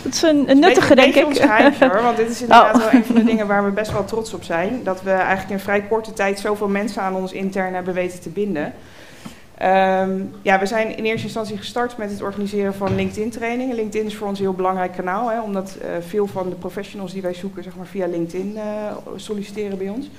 dat 0.03 0.13
is 0.13 0.21
een, 0.21 0.49
een 0.49 0.59
nuttige, 0.59 0.95
denk 0.95 1.15
ik. 1.15 1.25
Ons 1.25 1.39
geheim, 1.39 1.73
hoor, 1.79 2.01
want 2.01 2.17
dit 2.17 2.29
is 2.29 2.41
inderdaad 2.41 2.75
oh. 2.75 2.81
wel 2.81 2.93
een 2.93 3.05
van 3.05 3.15
de 3.15 3.23
dingen 3.23 3.47
waar 3.47 3.65
we 3.65 3.71
best 3.71 3.91
wel 3.91 4.05
trots 4.05 4.33
op 4.33 4.43
zijn. 4.43 4.83
Dat 4.83 5.01
we 5.01 5.11
eigenlijk 5.11 5.49
in 5.49 5.59
vrij 5.59 5.81
korte 5.81 6.13
tijd 6.13 6.39
zoveel 6.39 6.67
mensen 6.67 7.01
aan 7.01 7.15
ons 7.15 7.31
intern 7.31 7.73
hebben 7.73 7.93
weten 7.93 8.19
te 8.19 8.29
binden. 8.29 8.73
Um, 9.63 10.31
ja, 10.41 10.59
we 10.59 10.65
zijn 10.65 10.97
in 10.97 11.05
eerste 11.05 11.25
instantie 11.25 11.57
gestart 11.57 11.97
met 11.97 12.11
het 12.11 12.21
organiseren 12.21 12.73
van 12.73 12.95
LinkedIn-trainingen. 12.95 13.75
LinkedIn 13.75 14.05
is 14.05 14.15
voor 14.15 14.27
ons 14.27 14.39
een 14.39 14.45
heel 14.45 14.53
belangrijk 14.53 14.91
kanaal, 14.91 15.29
hè, 15.29 15.41
omdat 15.41 15.77
uh, 15.81 15.87
veel 15.99 16.27
van 16.27 16.49
de 16.49 16.55
professionals 16.55 17.13
die 17.13 17.21
wij 17.21 17.33
zoeken 17.33 17.63
zeg 17.63 17.75
maar, 17.75 17.85
via 17.85 18.07
LinkedIn 18.07 18.53
uh, 18.55 18.61
solliciteren 19.15 19.77
bij 19.77 19.89
ons. 19.89 20.09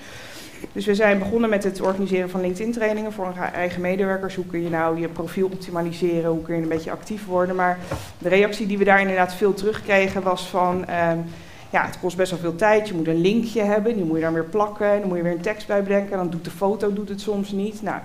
Dus 0.73 0.87
we 0.87 0.95
zijn 0.95 1.19
begonnen 1.19 1.51
met 1.51 1.65
het 1.65 1.81
organiseren 1.81 2.31
van 2.31 2.41
LinkedIn-trainingen 2.41 3.13
voor 3.13 3.27
onze 3.27 3.41
eigen 3.41 3.81
medewerkers. 3.81 4.35
Hoe 4.35 4.47
kun 4.47 4.63
je 4.63 4.71
nou 4.71 5.01
je 5.01 5.09
profiel 5.09 5.47
optimaliseren? 5.47 6.31
Hoe 6.31 6.43
kun 6.43 6.57
je 6.57 6.63
een 6.63 6.69
beetje 6.69 6.91
actief 6.91 7.27
worden? 7.27 7.57
Maar 7.57 7.79
de 8.19 8.29
reactie 8.29 8.67
die 8.67 8.79
we 8.79 8.85
daar 8.85 9.01
inderdaad 9.01 9.35
veel 9.35 9.55
terugkregen 9.55 10.23
was 10.23 10.49
van... 10.49 10.85
Um, 11.11 11.25
ja, 11.71 11.85
het 11.87 12.01
kost 12.01 12.17
best 12.17 12.31
wel 12.31 12.41
veel 12.41 12.55
tijd. 12.55 12.89
Je 12.89 12.95
moet 12.95 13.09
een 13.09 13.21
linkje 13.21 13.63
hebben, 13.63 13.95
die 13.97 14.05
moet 14.05 14.17
je 14.17 14.23
dan 14.23 14.33
weer 14.33 14.45
plakken. 14.45 15.01
Dan 15.01 15.09
moet 15.09 15.17
je 15.17 15.23
weer 15.23 15.33
een 15.33 15.41
tekst 15.41 15.67
bij 15.67 15.83
bedenken. 15.83 16.17
Dan 16.17 16.31
doet 16.31 16.45
de 16.45 16.51
foto 16.51 16.93
doet 16.93 17.09
het 17.09 17.21
soms 17.21 17.53
niet. 17.53 17.83
Nou, 17.83 18.01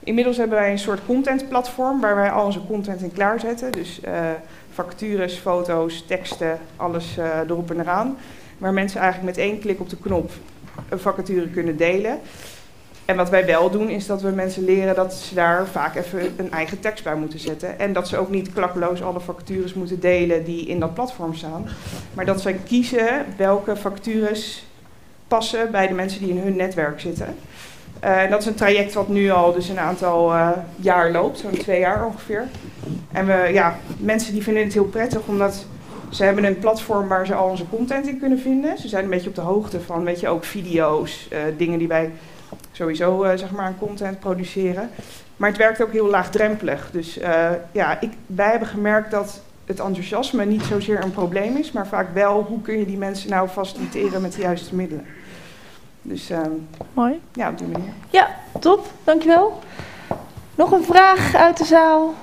Inmiddels 0.00 0.36
hebben 0.36 0.58
wij 0.58 0.70
een 0.70 0.78
soort 0.78 1.00
contentplatform 1.06 2.00
waar 2.00 2.16
wij 2.16 2.30
al 2.30 2.44
onze 2.44 2.66
content 2.66 3.02
in 3.02 3.12
klaarzetten. 3.12 3.72
Dus 3.72 4.00
uh, 4.04 4.12
vacatures, 4.72 5.34
foto's, 5.34 6.04
teksten, 6.06 6.58
alles 6.76 7.16
uh, 7.18 7.38
erop 7.38 7.70
en 7.70 7.80
eraan. 7.80 8.16
Waar 8.58 8.72
mensen 8.72 9.00
eigenlijk 9.00 9.36
met 9.36 9.44
één 9.44 9.58
klik 9.58 9.80
op 9.80 9.88
de 9.88 9.96
knop 9.96 10.30
een 10.88 10.98
vacature 10.98 11.48
kunnen 11.48 11.76
delen. 11.76 12.20
En 13.04 13.16
wat 13.16 13.30
wij 13.30 13.46
wel 13.46 13.70
doen 13.70 13.88
is 13.88 14.06
dat 14.06 14.22
we 14.22 14.28
mensen 14.28 14.64
leren 14.64 14.94
dat 14.94 15.14
ze 15.14 15.34
daar 15.34 15.66
vaak 15.66 15.94
even 15.94 16.34
een 16.36 16.50
eigen 16.50 16.80
tekst 16.80 17.04
bij 17.04 17.14
moeten 17.14 17.38
zetten. 17.38 17.78
En 17.78 17.92
dat 17.92 18.08
ze 18.08 18.16
ook 18.16 18.30
niet 18.30 18.52
klakkeloos 18.52 19.02
alle 19.02 19.20
vacatures 19.20 19.74
moeten 19.74 20.00
delen 20.00 20.44
die 20.44 20.66
in 20.66 20.80
dat 20.80 20.94
platform 20.94 21.34
staan. 21.34 21.66
Maar 22.14 22.24
dat 22.24 22.40
zij 22.40 22.60
kiezen 22.66 23.26
welke 23.36 23.76
vacatures 23.76 24.66
passen 25.28 25.70
bij 25.70 25.86
de 25.86 25.94
mensen 25.94 26.20
die 26.20 26.30
in 26.30 26.38
hun 26.38 26.56
netwerk 26.56 27.00
zitten. 27.00 27.36
Uh, 28.04 28.30
dat 28.30 28.40
is 28.40 28.46
een 28.46 28.54
traject 28.54 28.94
wat 28.94 29.08
nu 29.08 29.30
al 29.30 29.52
dus 29.52 29.68
een 29.68 29.78
aantal 29.78 30.34
uh, 30.34 30.50
jaar 30.76 31.10
loopt, 31.10 31.38
zo'n 31.38 31.50
twee 31.50 31.80
jaar 31.80 32.06
ongeveer. 32.06 32.44
En 33.12 33.26
we, 33.26 33.48
ja, 33.52 33.76
mensen 33.98 34.32
die 34.32 34.42
vinden 34.42 34.62
het 34.62 34.72
heel 34.72 34.84
prettig, 34.84 35.20
omdat 35.26 35.66
ze 36.10 36.24
hebben 36.24 36.44
een 36.44 36.58
platform 36.58 37.08
waar 37.08 37.26
ze 37.26 37.34
al 37.34 37.48
onze 37.48 37.68
content 37.68 38.06
in 38.06 38.18
kunnen 38.18 38.38
vinden. 38.38 38.78
Ze 38.78 38.88
zijn 38.88 39.04
een 39.04 39.10
beetje 39.10 39.28
op 39.28 39.34
de 39.34 39.40
hoogte 39.40 39.80
van, 39.80 40.04
weet 40.04 40.20
je, 40.20 40.28
ook 40.28 40.44
video's, 40.44 41.28
uh, 41.32 41.38
dingen 41.56 41.78
die 41.78 41.88
wij 41.88 42.10
sowieso 42.72 43.24
zeg 43.34 43.50
maar 43.50 43.64
aan 43.64 43.78
content 43.78 44.20
produceren. 44.20 44.90
Maar 45.36 45.48
het 45.48 45.58
werkt 45.58 45.82
ook 45.82 45.92
heel 45.92 46.08
laagdrempelig. 46.08 46.88
Dus 46.92 47.18
ja, 47.72 48.00
ik, 48.00 48.10
wij 48.26 48.50
hebben 48.50 48.68
gemerkt 48.68 49.10
dat 49.10 49.40
het 49.64 49.80
enthousiasme 49.80 50.44
niet 50.44 50.62
zozeer 50.62 51.02
een 51.02 51.10
probleem 51.10 51.56
is, 51.56 51.72
maar 51.72 51.86
vaak 51.86 52.14
wel 52.14 52.42
hoe 52.42 52.62
kun 52.62 52.78
je 52.78 52.86
die 52.86 52.96
mensen 52.96 53.30
nou 53.30 53.48
faciliteren 53.48 54.22
met 54.22 54.32
de 54.32 54.40
juiste 54.40 54.74
middelen. 54.74 55.06
Dus 56.02 56.30
uh, 56.30 56.38
Mooi. 56.92 57.20
ja, 57.32 57.48
op 57.48 57.58
die 57.58 57.66
manier. 57.66 57.92
Ja, 58.10 58.28
top. 58.60 58.86
Dankjewel. 59.04 59.62
Nog 60.54 60.72
een 60.72 60.84
vraag 60.84 61.34
uit 61.34 61.56
de 61.56 61.64
zaal? 61.64 62.14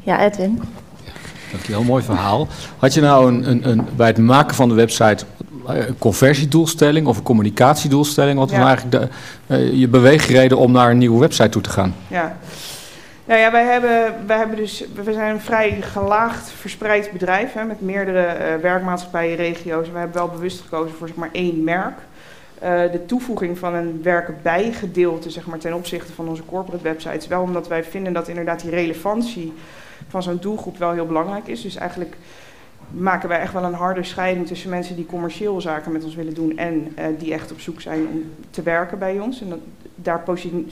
Ja, 0.00 0.20
Edwin. 0.20 0.62
Ja, 1.04 1.10
dankjewel, 1.50 1.82
mooi 1.82 2.04
verhaal. 2.04 2.48
Had 2.78 2.94
je 2.94 3.00
nou 3.00 3.28
een, 3.28 3.50
een, 3.50 3.68
een, 3.68 3.86
bij 3.96 4.06
het 4.06 4.18
maken 4.18 4.54
van 4.54 4.68
de 4.68 4.74
website 4.74 5.24
een 5.66 5.98
conversiedoelstelling 5.98 7.06
of 7.06 7.16
een 7.16 7.22
communicatiedoelstelling? 7.22 8.38
Wat 8.38 8.50
ja. 8.50 8.58
was 8.58 8.66
eigenlijk 8.66 9.12
de, 9.46 9.54
uh, 9.56 9.78
je 9.78 9.88
beweegreden 9.88 10.58
om 10.58 10.72
naar 10.72 10.90
een 10.90 10.98
nieuwe 10.98 11.20
website 11.20 11.48
toe 11.48 11.62
te 11.62 11.70
gaan? 11.70 11.94
Ja. 12.08 12.36
Nou 13.30 13.42
ja, 13.42 13.50
wij 13.50 13.64
hebben, 13.64 14.26
wij 14.26 14.36
hebben 14.36 14.56
dus, 14.56 14.84
we 14.94 15.12
zijn 15.12 15.34
een 15.34 15.40
vrij 15.40 15.80
gelaagd 15.80 16.50
verspreid 16.50 17.12
bedrijf 17.12 17.52
hè, 17.52 17.64
met 17.64 17.80
meerdere 17.80 18.36
uh, 18.56 18.62
werkmaatschappijen, 18.62 19.36
regio's. 19.36 19.86
En 19.86 19.92
we 19.92 19.98
hebben 19.98 20.16
wel 20.16 20.28
bewust 20.28 20.60
gekozen 20.60 20.96
voor 20.96 21.06
zeg 21.08 21.16
maar 21.16 21.28
één 21.32 21.64
merk. 21.64 21.98
Uh, 22.62 22.92
de 22.92 23.04
toevoeging 23.06 23.58
van 23.58 23.74
een 23.74 24.02
werken 24.02 24.36
bij 24.42 24.72
gedeelte 24.72 25.30
zeg 25.30 25.46
maar, 25.46 25.58
ten 25.58 25.74
opzichte 25.74 26.12
van 26.12 26.28
onze 26.28 26.44
corporate 26.44 26.82
websites. 26.82 27.26
Wel 27.26 27.42
omdat 27.42 27.68
wij 27.68 27.84
vinden 27.84 28.12
dat 28.12 28.28
inderdaad 28.28 28.60
die 28.60 28.70
relevantie 28.70 29.52
van 30.08 30.22
zo'n 30.22 30.38
doelgroep 30.40 30.78
wel 30.78 30.92
heel 30.92 31.06
belangrijk 31.06 31.46
is. 31.46 31.62
Dus 31.62 31.76
eigenlijk 31.76 32.16
maken 32.90 33.28
wij 33.28 33.40
echt 33.40 33.52
wel 33.52 33.64
een 33.64 33.74
harde 33.74 34.02
scheiding 34.02 34.46
tussen 34.46 34.70
mensen 34.70 34.96
die 34.96 35.06
commercieel 35.06 35.60
zaken 35.60 35.92
met 35.92 36.04
ons 36.04 36.14
willen 36.14 36.34
doen 36.34 36.58
en 36.58 36.94
uh, 36.98 37.04
die 37.18 37.32
echt 37.32 37.52
op 37.52 37.60
zoek 37.60 37.80
zijn 37.80 38.06
om 38.06 38.32
te 38.50 38.62
werken 38.62 38.98
bij 38.98 39.20
ons. 39.20 39.40
En 39.40 39.48
dat, 39.48 39.58
daar 39.94 40.22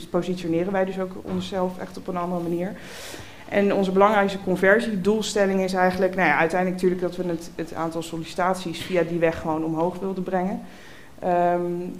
positioneren 0.09 0.71
wij 0.71 0.85
dus 0.85 0.99
ook 0.99 1.11
onszelf 1.21 1.77
echt 1.79 1.97
op 1.97 2.07
een 2.07 2.17
andere 2.17 2.41
manier. 2.41 2.71
En 3.49 3.73
onze 3.73 3.91
belangrijkste 3.91 4.39
conversiedoelstelling 4.43 5.61
is 5.61 5.73
eigenlijk, 5.73 6.15
nou 6.15 6.27
ja, 6.27 6.37
uiteindelijk 6.37 6.81
natuurlijk 6.81 7.01
dat 7.01 7.25
we 7.25 7.31
het, 7.31 7.51
het 7.55 7.73
aantal 7.73 8.01
sollicitaties 8.01 8.81
via 8.81 9.03
die 9.03 9.19
weg 9.19 9.39
gewoon 9.39 9.63
omhoog 9.63 9.99
wilden 9.99 10.23
brengen. 10.23 10.61
Um, 11.23 11.95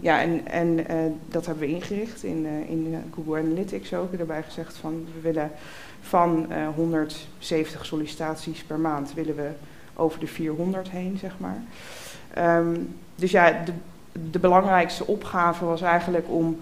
ja, 0.00 0.20
en, 0.20 0.46
en 0.46 0.78
uh, 0.78 1.12
dat 1.28 1.46
hebben 1.46 1.68
we 1.68 1.74
ingericht 1.74 2.24
in, 2.24 2.44
uh, 2.44 2.70
in 2.70 3.04
Google 3.14 3.38
Analytics 3.38 3.94
ook. 3.94 4.16
Daarbij 4.16 4.42
gezegd 4.42 4.76
van 4.76 5.06
we 5.14 5.20
willen 5.20 5.50
van 6.00 6.46
uh, 6.50 6.68
170 6.74 7.86
sollicitaties 7.86 8.62
per 8.62 8.78
maand 8.78 9.14
willen 9.14 9.36
we 9.36 9.50
over 9.94 10.20
de 10.20 10.26
400 10.26 10.90
heen, 10.90 11.18
zeg 11.20 11.32
maar. 11.38 11.62
Um, 12.58 12.94
dus 13.14 13.30
ja, 13.30 13.62
de, 13.64 13.72
de 14.30 14.38
belangrijkste 14.38 15.06
opgave 15.06 15.64
was 15.64 15.82
eigenlijk 15.82 16.26
om 16.28 16.58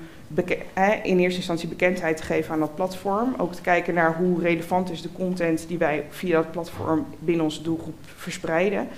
in 1.02 1.18
eerste 1.18 1.38
instantie 1.38 1.68
bekendheid 1.68 2.16
te 2.16 2.22
geven 2.22 2.52
aan 2.52 2.60
dat 2.60 2.74
platform. 2.74 3.34
Ook 3.36 3.52
te 3.52 3.60
kijken 3.60 3.94
naar 3.94 4.16
hoe 4.16 4.40
relevant 4.40 4.90
is 4.90 5.02
de 5.02 5.12
content 5.12 5.68
die 5.68 5.78
wij 5.78 6.04
via 6.10 6.36
dat 6.36 6.50
platform 6.50 7.06
binnen 7.18 7.44
onze 7.44 7.62
doelgroep 7.62 7.98
verspreiden. 8.16 8.88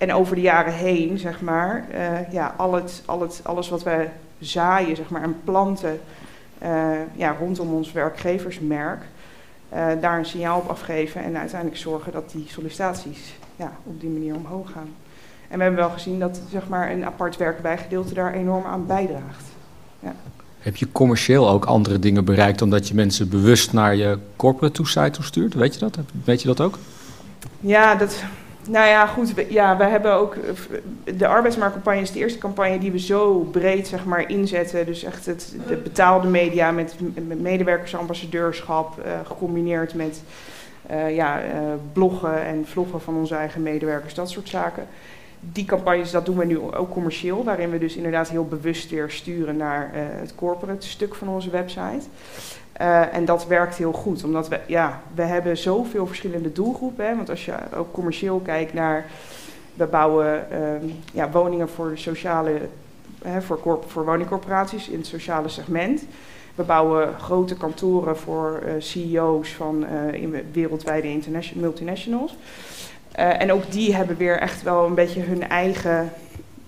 En 0.00 0.12
over 0.12 0.34
de 0.34 0.40
jaren 0.40 0.72
heen, 0.72 1.18
zeg 1.18 1.40
maar, 1.40 1.84
uh, 1.94 2.32
ja, 2.32 2.54
al 2.56 2.74
het, 2.74 3.02
al 3.04 3.20
het, 3.20 3.40
alles 3.42 3.68
wat 3.68 3.82
wij 3.82 4.10
zaaien 4.38 4.96
zeg 4.96 5.08
maar, 5.10 5.22
en 5.22 5.36
planten 5.44 6.00
uh, 6.62 6.68
ja, 7.12 7.36
rondom 7.38 7.72
ons 7.72 7.92
werkgeversmerk, 7.92 9.02
uh, 9.72 9.86
daar 10.00 10.18
een 10.18 10.24
signaal 10.24 10.58
op 10.58 10.68
afgeven 10.68 11.22
en 11.22 11.36
uiteindelijk 11.36 11.80
zorgen 11.80 12.12
dat 12.12 12.30
die 12.30 12.46
sollicitaties 12.48 13.34
ja, 13.56 13.72
op 13.84 14.00
die 14.00 14.10
manier 14.10 14.34
omhoog 14.34 14.70
gaan. 14.70 14.88
En 15.48 15.56
we 15.56 15.62
hebben 15.62 15.80
wel 15.80 15.90
gezien 15.90 16.18
dat 16.18 16.40
zeg 16.50 16.68
maar, 16.68 16.90
een 16.90 17.04
apart 17.04 17.36
werkbijgedeelte 17.36 18.14
daar 18.14 18.34
enorm 18.34 18.64
aan 18.64 18.86
bijdraagt. 18.86 19.44
Ja. 20.00 20.14
Heb 20.58 20.76
je 20.76 20.92
commercieel 20.92 21.48
ook 21.48 21.64
andere 21.64 21.98
dingen 21.98 22.24
bereikt 22.24 22.62
omdat 22.62 22.88
je 22.88 22.94
mensen 22.94 23.28
bewust 23.28 23.72
naar 23.72 23.96
je 23.96 24.18
corporate 24.36 24.84
site 24.84 25.10
toe 25.10 25.24
stuurt? 25.24 25.54
Weet 25.54 25.74
je 25.74 25.80
dat? 25.80 25.98
Weet 26.24 26.42
je 26.42 26.48
dat 26.48 26.60
ook? 26.60 26.78
Ja, 27.60 27.94
dat, 27.94 28.22
nou 28.68 28.88
ja, 28.88 29.06
goed. 29.06 29.34
We, 29.34 29.46
ja, 29.52 29.76
wij 29.76 29.90
hebben 29.90 30.12
ook. 30.12 30.36
De 31.04 31.26
arbeidsmarktcampagne 31.26 32.00
is 32.00 32.12
de 32.12 32.18
eerste 32.18 32.38
campagne 32.38 32.78
die 32.78 32.92
we 32.92 32.98
zo 32.98 33.38
breed 33.38 33.88
zeg 33.88 34.04
maar, 34.04 34.30
inzetten. 34.30 34.86
Dus 34.86 35.04
echt 35.04 35.26
het, 35.26 35.56
de 35.68 35.76
betaalde 35.76 36.28
media 36.28 36.70
met, 36.70 36.94
medewerkersambassadeurschap, 37.40 38.98
uh, 38.98 39.12
gecombineerd 39.24 39.94
met 39.94 40.22
uh, 40.90 41.14
ja, 41.14 41.42
uh, 41.42 41.50
bloggen 41.92 42.44
en 42.44 42.66
vloggen 42.66 43.00
van 43.00 43.16
onze 43.16 43.34
eigen 43.34 43.62
medewerkers, 43.62 44.14
dat 44.14 44.30
soort 44.30 44.48
zaken. 44.48 44.86
Die 45.40 45.64
campagnes, 45.64 46.10
dat 46.10 46.26
doen 46.26 46.36
we 46.36 46.44
nu 46.44 46.58
ook 46.58 46.90
commercieel, 46.90 47.44
waarin 47.44 47.70
we 47.70 47.78
dus 47.78 47.96
inderdaad 47.96 48.28
heel 48.28 48.46
bewust 48.46 48.90
weer 48.90 49.10
sturen 49.10 49.56
naar 49.56 49.90
het 49.94 50.34
corporate 50.34 50.88
stuk 50.88 51.14
van 51.14 51.28
onze 51.28 51.50
website. 51.50 52.06
Uh, 52.80 53.14
en 53.14 53.24
dat 53.24 53.46
werkt 53.46 53.76
heel 53.76 53.92
goed, 53.92 54.24
omdat 54.24 54.48
we, 54.48 54.60
ja, 54.66 55.00
we 55.14 55.22
hebben 55.22 55.56
zoveel 55.56 56.06
verschillende 56.06 56.52
doelgroepen. 56.52 57.06
Hè, 57.06 57.16
want 57.16 57.30
als 57.30 57.44
je 57.44 57.54
ook 57.76 57.92
commercieel 57.92 58.38
kijkt 58.38 58.72
naar, 58.72 59.06
we 59.74 59.86
bouwen 59.86 60.46
uh, 60.52 60.90
ja, 61.12 61.30
woningen 61.30 61.68
voor 61.68 61.92
sociale, 61.94 62.60
hè, 63.22 63.42
voor, 63.42 63.80
voor 63.86 64.04
woningcorporaties 64.04 64.88
in 64.88 64.98
het 64.98 65.06
sociale 65.06 65.48
segment. 65.48 66.02
We 66.54 66.62
bouwen 66.62 67.14
grote 67.18 67.54
kantoren 67.54 68.16
voor 68.16 68.62
uh, 68.64 68.72
CEO's 68.78 69.52
van 69.52 69.86
in 70.12 70.36
wereldwijde 70.52 71.20
multinationals. 71.54 72.36
en 73.12 73.52
ook 73.52 73.72
die 73.72 73.94
hebben 73.94 74.16
weer 74.16 74.38
echt 74.38 74.62
wel 74.62 74.86
een 74.86 74.94
beetje 74.94 75.20
hun 75.20 75.48
eigen 75.48 76.12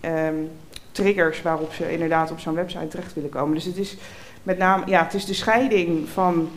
um, 0.05 0.51
triggers 0.93 1.43
waarop 1.43 1.73
ze 1.73 1.93
inderdaad 1.93 2.31
op 2.31 2.41
zo'n 2.41 2.55
website 2.55 2.88
terecht 2.88 3.15
willen 3.15 3.31
komen. 3.31 3.55
Dus 3.55 3.65
het 3.65 3.77
is 3.77 3.97
met 4.43 4.59
name, 4.59 4.83
ja, 4.87 5.03
het 5.03 5.15
is 5.15 5.25
de 5.25 5.35
scheiding 5.35 6.09
van, 6.09 6.51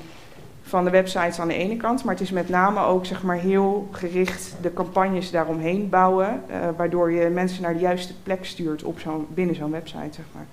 van 0.63 0.83
de 0.83 0.89
websites 0.89 1.39
aan 1.39 1.47
de 1.47 1.53
ene 1.53 1.77
kant, 1.77 2.03
maar 2.03 2.13
het 2.13 2.23
is 2.23 2.31
met 2.31 2.49
name 2.49 2.79
ook 2.79 3.05
zeg 3.05 3.23
maar, 3.23 3.37
heel 3.37 3.87
gericht 3.91 4.55
de 4.61 4.73
campagnes 4.73 5.31
daaromheen 5.31 5.89
bouwen, 5.89 6.43
uh, 6.49 6.55
waardoor 6.77 7.11
je 7.11 7.29
mensen 7.29 7.61
naar 7.61 7.73
de 7.73 7.79
juiste 7.79 8.13
plek 8.23 8.45
stuurt 8.45 8.83
op 8.83 8.99
zo'n 8.99 9.27
binnen 9.29 9.55
zo'n 9.55 9.71
website. 9.71 10.13
Zeg 10.13 10.25
maar. 10.31 10.45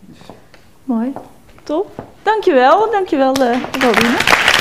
Dus. 0.00 0.18
Mooi, 0.84 1.12
top. 1.62 2.04
Dankjewel, 2.22 2.90
dankjewel 2.90 3.40
uh, 3.40 3.56
Robine. 3.72 4.51